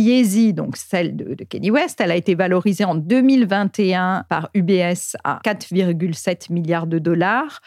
donc 0.52 0.76
celle 0.76 1.14
de, 1.14 1.35
de 1.35 1.44
Kenny 1.44 1.70
West, 1.70 2.00
elle 2.00 2.11
a 2.11 2.16
été 2.16 2.35
valorisée 2.35 2.85
en 2.85 2.96
2021 2.96 4.24
par 4.28 4.50
UBS 4.54 5.14
à 5.22 5.38
4,7 5.44 6.52
milliards 6.52 6.88
de 6.88 6.98
dollars. 6.98 7.61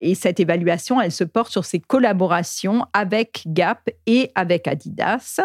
Et 0.00 0.14
cette 0.14 0.38
évaluation, 0.38 1.00
elle 1.00 1.10
se 1.10 1.24
porte 1.24 1.50
sur 1.50 1.64
ses 1.64 1.80
collaborations 1.80 2.86
avec 2.92 3.42
Gap 3.48 3.90
et 4.06 4.30
avec 4.36 4.68
Adidas. 4.68 5.40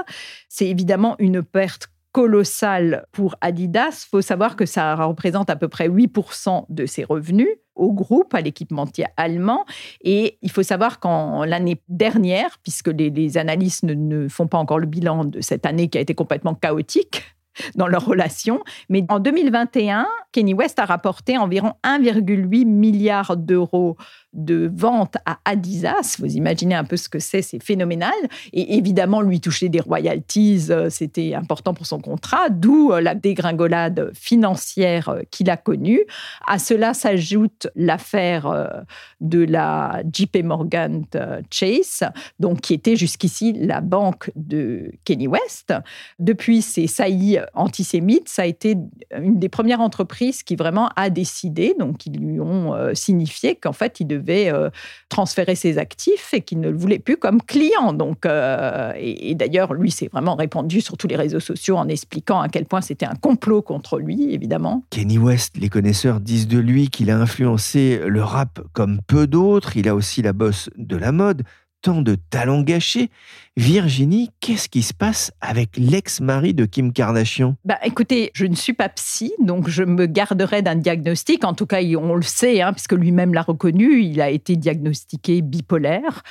C'est 0.49 0.67
évidemment 0.67 1.15
une 1.17 1.41
perte 1.41 1.89
colossale 2.15 3.05
pour 3.11 3.35
Adidas. 3.41 4.05
Il 4.05 4.09
faut 4.09 4.21
savoir 4.21 4.55
que 4.55 4.65
ça 4.65 4.95
représente 4.95 5.49
à 5.49 5.57
peu 5.57 5.67
près 5.67 5.89
8% 5.89 6.63
de 6.69 6.85
ses 6.85 7.03
revenus 7.03 7.49
au 7.75 7.91
groupe, 7.91 8.33
à 8.33 8.39
l'équipementier 8.39 9.03
allemand. 9.17 9.65
Et 9.99 10.37
il 10.41 10.49
faut 10.49 10.63
savoir 10.63 11.01
qu'en 11.01 11.43
l'année 11.43 11.81
dernière, 11.89 12.57
puisque 12.63 12.87
les, 12.87 13.09
les 13.09 13.37
analystes 13.37 13.83
ne, 13.83 13.93
ne 13.93 14.29
font 14.29 14.47
pas 14.47 14.57
encore 14.57 14.79
le 14.79 14.85
bilan 14.85 15.25
de 15.25 15.41
cette 15.41 15.65
année 15.65 15.89
qui 15.89 15.97
a 15.97 16.01
été 16.01 16.15
complètement 16.15 16.55
chaotique, 16.55 17.35
dans 17.75 17.87
leur 17.87 18.05
relation. 18.05 18.63
Mais 18.89 19.03
en 19.09 19.19
2021, 19.19 20.07
Kenny 20.31 20.53
West 20.53 20.79
a 20.79 20.85
rapporté 20.85 21.37
environ 21.37 21.73
1,8 21.83 22.65
milliard 22.65 23.37
d'euros 23.37 23.97
de 24.35 24.69
ventes 24.73 25.15
à 25.25 25.39
Adidas. 25.45 26.17
Vous 26.19 26.35
imaginez 26.35 26.75
un 26.75 26.83
peu 26.83 26.97
ce 26.97 27.09
que 27.09 27.19
c'est, 27.19 27.41
c'est 27.41 27.63
phénoménal. 27.63 28.13
Et 28.53 28.77
évidemment, 28.77 29.21
lui 29.21 29.39
toucher 29.39 29.69
des 29.69 29.79
royalties, 29.79 30.67
euh, 30.69 30.89
c'était 30.89 31.33
important 31.33 31.73
pour 31.73 31.85
son 31.85 31.99
contrat, 31.99 32.49
d'où 32.49 32.91
euh, 32.91 33.01
la 33.01 33.15
dégringolade 33.15 34.11
financière 34.13 35.09
euh, 35.09 35.21
qu'il 35.31 35.49
a 35.49 35.57
connue. 35.57 36.01
À 36.45 36.59
cela 36.59 36.93
s'ajoute 36.93 37.67
l'affaire 37.75 38.85
de 39.21 39.43
la 39.43 40.03
JP 40.11 40.43
Morgan 40.43 41.05
Chase, 41.49 42.03
donc 42.39 42.61
qui 42.61 42.73
était 42.73 42.95
jusqu'ici 42.95 43.53
la 43.53 43.81
banque 43.81 44.31
de 44.35 44.91
Kenny 45.05 45.27
West. 45.27 45.73
Depuis 46.19 46.61
ses 46.61 46.87
saillies 46.87 47.39
antisémites, 47.53 48.27
ça 48.27 48.41
a 48.43 48.45
été 48.45 48.75
une 49.17 49.39
des 49.39 49.49
premières 49.49 49.79
entreprises 49.79 50.43
qui 50.43 50.55
vraiment 50.55 50.89
a 50.95 51.09
décidé, 51.09 51.75
donc 51.79 52.05
ils 52.05 52.17
lui 52.17 52.39
ont 52.39 52.73
signifié 52.93 53.55
qu'en 53.55 53.73
fait, 53.73 53.99
il 53.99 54.07
devait 54.07 54.24
euh, 54.29 54.69
transférer 55.09 55.55
ses 55.55 55.77
actifs 55.77 56.33
et 56.33 56.41
qu'il 56.41 56.59
ne 56.59 56.69
le 56.69 56.77
voulait 56.77 56.99
plus 56.99 57.17
comme 57.17 57.41
client. 57.41 57.93
Donc, 57.93 58.25
euh, 58.25 58.91
et, 58.97 59.31
et 59.31 59.35
d'ailleurs, 59.35 59.73
lui 59.73 59.91
s'est 59.91 60.09
vraiment 60.11 60.35
répandu 60.35 60.81
sur 60.81 60.97
tous 60.97 61.07
les 61.07 61.15
réseaux 61.15 61.39
sociaux 61.39 61.77
en 61.77 61.87
expliquant 61.87 62.41
à 62.41 62.49
quel 62.49 62.65
point 62.65 62.81
c'était 62.81 63.05
un 63.05 63.15
complot 63.15 63.61
contre 63.61 63.99
lui, 63.99 64.33
évidemment. 64.33 64.83
Kenny 64.89 65.17
West, 65.17 65.57
les 65.57 65.69
connaisseurs 65.69 66.19
disent 66.19 66.47
de 66.47 66.59
lui 66.59 66.89
qu'il 66.89 67.09
a 67.09 67.17
influencé 67.17 68.01
le 68.05 68.23
rap 68.23 68.59
comme 68.73 68.99
peu 69.07 69.27
d'autres. 69.27 69.77
Il 69.77 69.87
a 69.87 69.95
aussi 69.95 70.21
la 70.21 70.33
bosse 70.33 70.69
de 70.77 70.97
la 70.97 71.11
mode. 71.11 71.43
Tant 71.85 72.01
de 72.01 72.15
talents 72.15 72.63
gâchés. 72.63 73.11
Virginie, 73.57 74.31
qu'est-ce 74.39 74.69
qui 74.69 74.81
se 74.81 74.91
passe 74.91 75.31
avec 75.39 75.77
l'ex-mari 75.77 76.55
de 76.55 76.65
Kim 76.65 76.91
Kardashian? 76.91 77.57
Bah, 77.63 77.77
écoutez, 77.83 78.31
je 78.33 78.47
ne 78.47 78.55
suis 78.55 78.73
pas 78.73 78.89
psy, 78.89 79.33
donc 79.39 79.69
je 79.69 79.83
me 79.83 80.07
garderai 80.07 80.63
d'un 80.63 80.73
diagnostic. 80.73 81.45
En 81.45 81.53
tout 81.53 81.67
cas, 81.67 81.83
on 81.83 82.15
le 82.15 82.23
sait, 82.23 82.63
hein, 82.63 82.73
puisque 82.73 82.93
lui-même 82.93 83.35
l'a 83.35 83.43
reconnu, 83.43 84.01
il 84.01 84.19
a 84.19 84.31
été 84.31 84.55
diagnostiqué 84.55 85.43
bipolaire. 85.43 86.23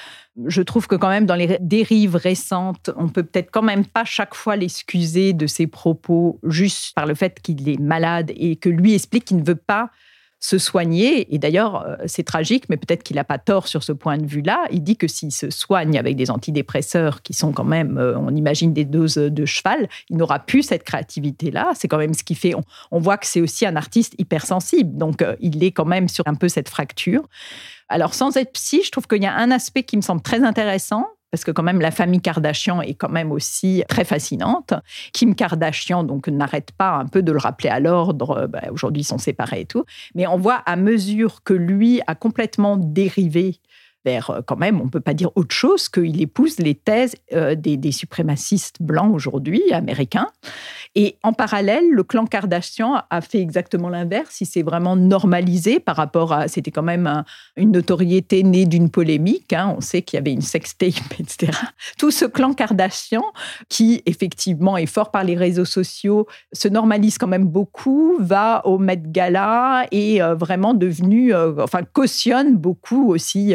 Je 0.45 0.61
trouve 0.61 0.89
que 0.89 0.97
quand 0.97 1.09
même 1.09 1.25
dans 1.25 1.37
les 1.37 1.57
dérives 1.61 2.17
récentes, 2.17 2.91
on 2.97 3.09
peut 3.09 3.23
peut-être 3.23 3.53
quand 3.53 3.63
même 3.63 3.87
pas 3.87 4.05
chaque 4.05 4.35
fois 4.35 4.57
l'excuser 4.57 5.35
de 5.35 5.47
ses 5.47 5.69
propos 5.69 6.41
juste 6.43 6.97
par 6.97 7.07
le 7.07 7.15
fait 7.15 7.41
qu'il 7.41 7.69
est 7.69 7.79
malade 7.79 8.33
et 8.35 8.57
que 8.57 8.69
lui 8.69 8.95
explique 8.95 9.27
qu'il 9.27 9.37
ne 9.37 9.45
veut 9.45 9.55
pas 9.55 9.93
se 10.45 10.59
soigner. 10.59 11.35
Et 11.35 11.39
d'ailleurs, 11.39 11.87
euh, 11.87 11.97
c'est 12.05 12.23
tragique, 12.23 12.65
mais 12.69 12.77
peut-être 12.77 13.03
qu'il 13.03 13.17
n'a 13.17 13.25
pas 13.25 13.39
tort 13.39 13.67
sur 13.67 13.83
ce 13.83 13.93
point 13.93 14.19
de 14.19 14.27
vue-là. 14.27 14.67
Il 14.71 14.83
dit 14.83 14.99
que 14.99 15.09
s'il 15.09 15.33
se 15.33 15.49
soigne 15.49 15.99
avec 15.99 16.17
des 16.17 16.31
antidépresseurs 16.31 17.23
qui 17.23 17.33
sont 17.33 17.53
quand 17.53 17.65
même, 17.65 17.97
euh, 17.97 18.19
on 18.19 18.29
imagine, 18.37 18.75
des 18.75 18.85
doses 18.85 19.15
de 19.15 19.45
cheval, 19.47 19.89
il 20.11 20.19
n'aura 20.19 20.41
plus 20.41 20.63
cette 20.63 20.83
créativité-là. 20.83 21.73
C'est 21.75 21.89
quand 21.89 21.97
même 21.97 22.13
ce 22.13 22.23
qui 22.23 22.35
fait. 22.35 22.55
On, 22.55 22.63
on 22.91 22.99
voit 22.99 23.17
que 23.17 23.27
c'est 23.27 23.41
aussi 23.41 23.65
un 23.65 23.75
artiste 23.75 24.17
hypersensible. 24.19 24.99
Donc, 24.99 25.23
euh, 25.23 25.35
il 25.41 25.65
est 25.65 25.73
quand 25.73 25.87
même 25.87 26.09
sur 26.09 26.29
un 26.29 26.35
peu 26.35 26.49
cette 26.49 26.69
fracture. 26.69 27.27
Alors, 27.89 28.13
sans 28.13 28.37
être 28.37 28.53
psy, 28.53 28.83
je 28.85 28.91
trouve 28.91 29.07
qu'il 29.07 29.23
y 29.23 29.27
a 29.27 29.35
un 29.35 29.51
aspect 29.51 29.83
qui 29.83 29.97
me 29.97 30.03
semble 30.03 30.21
très 30.21 30.45
intéressant, 30.45 31.07
parce 31.35 31.43
que 31.43 31.51
quand 31.51 31.65
même 31.65 31.81
la 31.81 31.91
famille 31.91 32.21
Kardashian 32.21 32.81
est 32.81 32.95
quand 32.95 33.09
même 33.09 33.33
aussi 33.33 33.83
très 33.89 34.05
fascinante. 34.05 34.73
Kim 35.13 35.35
Kardashian 35.35 36.05
donc 36.05 36.29
n'arrête 36.29 36.71
pas 36.71 36.93
un 36.93 37.07
peu 37.07 37.25
de 37.25 37.33
le 37.33 37.39
rappeler 37.39 37.71
à 37.71 37.81
l'ordre. 37.81 38.47
Ben, 38.47 38.63
Aujourd'hui 38.71 39.03
ils 39.03 39.07
sont 39.07 39.19
séparés 39.19 39.63
et 39.63 39.65
tout, 39.65 39.85
mais 40.15 40.29
on 40.29 40.37
voit 40.37 40.63
à 40.65 40.77
mesure 40.77 41.43
que 41.43 41.53
lui 41.53 42.01
a 42.07 42.15
complètement 42.15 42.77
dérivé 42.77 43.59
vers 44.05 44.31
euh, 44.31 44.41
quand 44.47 44.57
même, 44.57 44.81
on 44.81 44.85
ne 44.85 44.91
peut 44.91 45.01
pas 45.01 45.15
dire 45.15 45.31
autre 45.35 45.55
chose 45.55 45.89
qu'il 45.89 46.21
épouse 46.21 46.59
les 46.59 46.75
thèses 46.75 47.15
euh, 47.33 47.55
des, 47.55 47.77
des 47.77 47.93
suprémacistes 47.93 48.77
blancs 48.81 49.13
aujourd'hui, 49.15 49.63
américains. 49.73 50.29
Et 50.95 51.17
en 51.23 51.33
parallèle, 51.33 51.91
le 51.91 52.05
clan 52.05 52.25
Kardashian 52.27 53.03
a 53.11 53.21
fait 53.21 53.39
exactement 53.41 53.89
l'inverse. 53.89 54.41
Il 54.41 54.47
s'est 54.47 54.63
vraiment 54.63 54.95
normalisé 54.95 55.81
par 55.81 55.97
rapport 55.97 56.33
à. 56.33 56.47
C'était 56.49 56.71
quand 56.71 56.83
même 56.85 57.07
un- 57.09 57.25
une 57.57 57.73
notoriété 57.73 58.43
née 58.45 58.65
d'une 58.67 58.91
polémique. 58.91 59.53
hein. 59.53 59.75
On 59.77 59.81
sait 59.81 60.03
qu'il 60.03 60.17
y 60.19 60.21
avait 60.21 60.33
une 60.33 60.41
sextape, 60.43 60.93
etc. 61.19 61.51
Tout 61.99 62.11
ce 62.13 62.25
clan 62.27 62.53
Kardashian, 62.53 63.25
qui 63.69 64.03
effectivement 64.07 64.77
est 64.77 64.87
fort 64.87 65.11
par 65.11 65.25
les 65.25 65.35
réseaux 65.35 65.65
sociaux, 65.65 66.27
se 66.53 66.69
normalise 66.69 67.19
quand 67.19 67.27
même 67.27 67.47
beaucoup, 67.47 68.17
va 68.21 68.65
au 68.67 68.79
Met 68.79 69.03
Gala 69.07 69.87
et 69.91 70.23
euh, 70.23 70.35
vraiment 70.37 70.75
devenu, 70.75 71.35
enfin 71.35 71.81
cautionne 71.93 72.57
beaucoup 72.57 73.11
aussi 73.11 73.55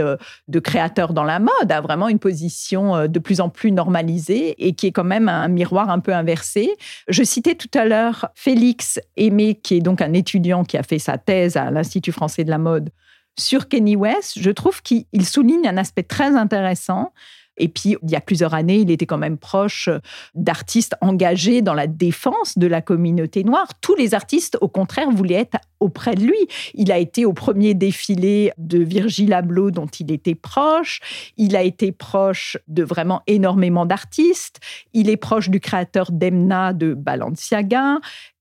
de 0.49 0.59
créateurs 0.59 1.13
dans 1.13 1.23
la 1.23 1.39
mode, 1.39 1.71
a 1.71 1.79
vraiment 1.79 2.09
une 2.09 2.19
position 2.19 2.95
euh, 2.95 3.07
de 3.07 3.19
plus 3.19 3.39
en 3.39 3.49
plus 3.49 3.71
normalisée 3.71 4.55
et 4.57 4.73
qui 4.73 4.87
est 4.87 4.91
quand 4.91 5.03
même 5.03 5.29
un 5.29 5.47
miroir 5.47 5.89
un 5.89 5.99
peu 5.99 6.13
inversé. 6.13 6.71
Je 7.07 7.23
citais 7.23 7.55
tout 7.55 7.69
à 7.73 7.85
l'heure 7.85 8.29
Félix 8.35 8.99
Aimé, 9.15 9.55
qui 9.55 9.75
est 9.75 9.81
donc 9.81 10.01
un 10.01 10.13
étudiant 10.13 10.63
qui 10.63 10.77
a 10.77 10.83
fait 10.83 10.99
sa 10.99 11.17
thèse 11.17 11.55
à 11.55 11.69
l'Institut 11.69 12.11
français 12.11 12.43
de 12.43 12.49
la 12.49 12.57
mode 12.57 12.89
sur 13.37 13.67
Kenny 13.67 13.95
West. 13.95 14.39
Je 14.39 14.49
trouve 14.49 14.81
qu'il 14.81 15.05
il 15.13 15.25
souligne 15.25 15.67
un 15.67 15.77
aspect 15.77 16.03
très 16.03 16.35
intéressant. 16.35 17.13
Et 17.59 17.67
puis, 17.67 17.97
il 18.01 18.09
y 18.09 18.15
a 18.15 18.21
plusieurs 18.21 18.53
années, 18.53 18.79
il 18.79 18.91
était 18.91 19.05
quand 19.05 19.17
même 19.17 19.37
proche 19.37 19.89
d'artistes 20.33 20.95
engagés 21.01 21.61
dans 21.61 21.73
la 21.73 21.87
défense 21.87 22.57
de 22.57 22.67
la 22.67 22.81
communauté 22.81 23.43
noire. 23.43 23.67
Tous 23.81 23.95
les 23.95 24.13
artistes, 24.13 24.57
au 24.61 24.67
contraire, 24.67 25.11
voulaient 25.11 25.35
être 25.35 25.57
auprès 25.79 26.15
de 26.15 26.23
lui. 26.23 26.47
Il 26.73 26.91
a 26.91 26.97
été 26.97 27.25
au 27.25 27.33
premier 27.33 27.73
défilé 27.73 28.51
de 28.57 28.79
Virgil 28.79 29.33
Abloh, 29.33 29.71
dont 29.71 29.87
il 29.87 30.11
était 30.11 30.35
proche. 30.35 30.99
Il 31.37 31.55
a 31.55 31.63
été 31.63 31.91
proche 31.91 32.57
de 32.67 32.83
vraiment 32.83 33.21
énormément 33.27 33.85
d'artistes. 33.85 34.59
Il 34.93 35.09
est 35.09 35.17
proche 35.17 35.49
du 35.49 35.59
créateur 35.59 36.11
d'Emna 36.11 36.73
de 36.73 36.93
Balenciaga. 36.93 37.99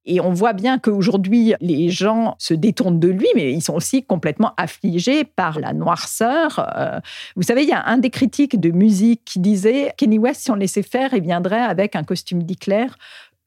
Et 0.09 0.21
on 0.21 0.33
voit 0.33 0.55
bien 0.55 0.79
qu'aujourd'hui, 0.79 1.55
les 1.61 1.91
gens 1.91 2.35
se 2.39 2.55
détournent 2.55 2.99
de 2.99 3.09
lui, 3.09 3.29
mais 3.37 3.53
ils 3.53 3.61
sont 3.61 3.75
aussi 3.75 4.03
complètement 4.03 4.55
affligés 4.57 5.25
par 5.25 5.61
la 5.61 5.75
noirceur. 5.75 6.67
Euh, 6.77 6.99
vous 7.37 7.43
savez, 7.43 7.63
il 7.63 7.69
y 7.69 7.73
a 7.73 7.85
un 7.85 7.99
des 7.99 8.09
critiques 8.09 8.59
de 8.59 8.71
musique 8.71 9.21
qui 9.27 9.39
disait 9.39 9.93
Kenny 9.99 10.19
West, 10.19 10.41
si 10.41 10.51
on 10.51 10.55
laissait 10.55 10.83
faire, 10.83 11.13
il 11.13 11.23
viendrait 11.23 11.61
avec 11.61 11.95
un 11.95 12.05
costume 12.05 12.43
d'Hitler 12.43 12.87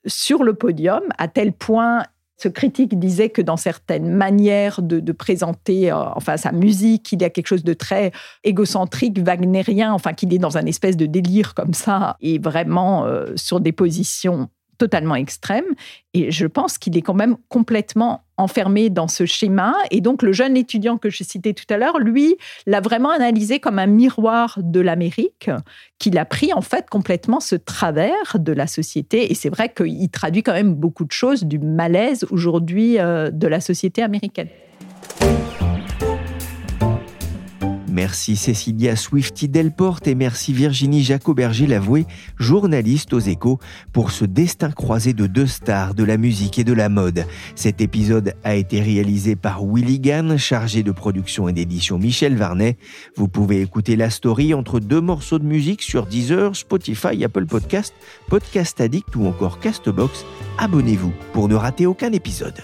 sur 0.06 0.44
le 0.44 0.54
podium, 0.54 1.02
à 1.18 1.28
tel 1.28 1.52
point 1.52 2.04
ce 2.38 2.48
critique 2.48 2.98
disait 2.98 3.30
que 3.30 3.42
dans 3.42 3.58
certaines 3.58 4.10
manières 4.10 4.82
de, 4.82 5.00
de 5.00 5.12
présenter 5.12 5.92
euh, 5.92 5.96
enfin 6.16 6.38
sa 6.38 6.52
musique, 6.52 7.12
il 7.12 7.22
y 7.22 7.26
a 7.26 7.30
quelque 7.30 7.48
chose 7.48 7.64
de 7.64 7.74
très 7.74 8.12
égocentrique, 8.44 9.20
wagnérien, 9.20 9.94
enfin 9.94 10.14
qu'il 10.14 10.34
est 10.34 10.40
dans 10.40 10.58
un 10.58 10.66
espèce 10.66 10.98
de 10.98 11.06
délire 11.06 11.54
comme 11.54 11.74
ça 11.74 12.18
et 12.20 12.40
vraiment 12.40 13.06
euh, 13.06 13.34
sur 13.36 13.60
des 13.60 13.72
positions 13.72 14.50
totalement 14.82 15.14
extrêmes. 15.14 15.76
Et 16.16 16.32
je 16.32 16.48
pense 16.48 16.80
qu'il 16.80 16.98
est 16.98 17.04
quand 17.04 17.14
même 17.14 17.38
complètement 17.50 18.24
enfermé 18.36 18.90
dans 18.90 19.08
ce 19.08 19.28
schéma. 19.28 19.76
Et 19.92 20.02
donc 20.02 20.24
le 20.24 20.34
jeune 20.34 20.58
étudiant 20.58 20.98
que 20.98 21.12
je 21.12 21.24
citais 21.24 21.54
tout 21.54 21.72
à 21.72 21.78
l'heure, 21.78 22.00
lui, 22.00 22.36
l'a 22.66 22.82
vraiment 22.82 23.12
analysé 23.12 23.60
comme 23.60 23.78
un 23.78 23.86
miroir 23.86 24.58
de 24.58 24.80
l'Amérique, 24.80 25.52
qu'il 26.00 26.18
a 26.18 26.26
pris 26.26 26.52
en 26.52 26.62
fait 26.62 26.90
complètement 26.90 27.40
ce 27.40 27.56
travers 27.56 28.40
de 28.40 28.54
la 28.54 28.66
société. 28.66 29.32
Et 29.32 29.36
c'est 29.36 29.50
vrai 29.50 29.72
qu'il 29.72 30.10
traduit 30.10 30.42
quand 30.42 30.54
même 30.54 30.74
beaucoup 30.74 31.06
de 31.06 31.12
choses 31.12 31.44
du 31.44 31.60
malaise 31.60 32.26
aujourd'hui 32.32 32.98
euh, 32.98 33.30
de 33.30 33.46
la 33.46 33.60
société 33.60 34.02
américaine. 34.02 34.50
Merci 37.92 38.38
Cécilia 38.38 38.96
Swifty 38.96 39.50
Delporte 39.50 40.08
et 40.08 40.16
merci 40.16 40.54
Virginie 40.54 41.04
Jacoberger 41.04 41.68
Lavoué, 41.68 42.06
journaliste 42.40 43.12
aux 43.12 43.20
échos, 43.20 43.60
pour 43.92 44.12
ce 44.12 44.24
destin 44.24 44.72
croisé 44.72 45.12
de 45.12 45.28
deux 45.28 45.46
stars 45.46 45.94
de 45.94 46.06
la 46.06 46.16
musique 46.16 46.58
et 46.58 46.64
de 46.64 46.72
la 46.72 46.88
mode. 46.88 47.26
Cet 47.54 47.82
épisode 47.82 48.34
a 48.46 48.56
été 48.56 48.82
réalisé 48.82 49.36
par 49.36 49.66
Willy 49.66 50.00
Gann, 50.00 50.38
chargé 50.38 50.84
de 50.84 50.92
production 50.94 51.50
et 51.50 51.54
d'édition 51.54 52.00
Michel 52.00 52.38
Varnet. 52.38 52.78
Vous 53.18 53.28
pouvez 53.28 53.62
écouter 53.62 53.98
la 53.98 54.10
story 54.10 54.54
entre 54.54 54.80
deux 54.80 55.02
morceaux 55.02 55.40
de 55.40 55.46
musique 55.46 55.82
sur 55.82 56.06
Deezer, 56.06 56.56
Spotify, 56.56 57.22
Apple 57.26 57.46
Podcast, 57.46 57.94
Podcast 58.30 58.80
Addict 58.80 59.14
ou 59.18 59.26
encore 59.26 59.60
Castbox. 59.60 60.26
Abonnez-vous 60.58 61.12
pour 61.34 61.50
ne 61.50 61.56
rater 61.56 61.86
aucun 61.86 62.14
épisode. 62.14 62.64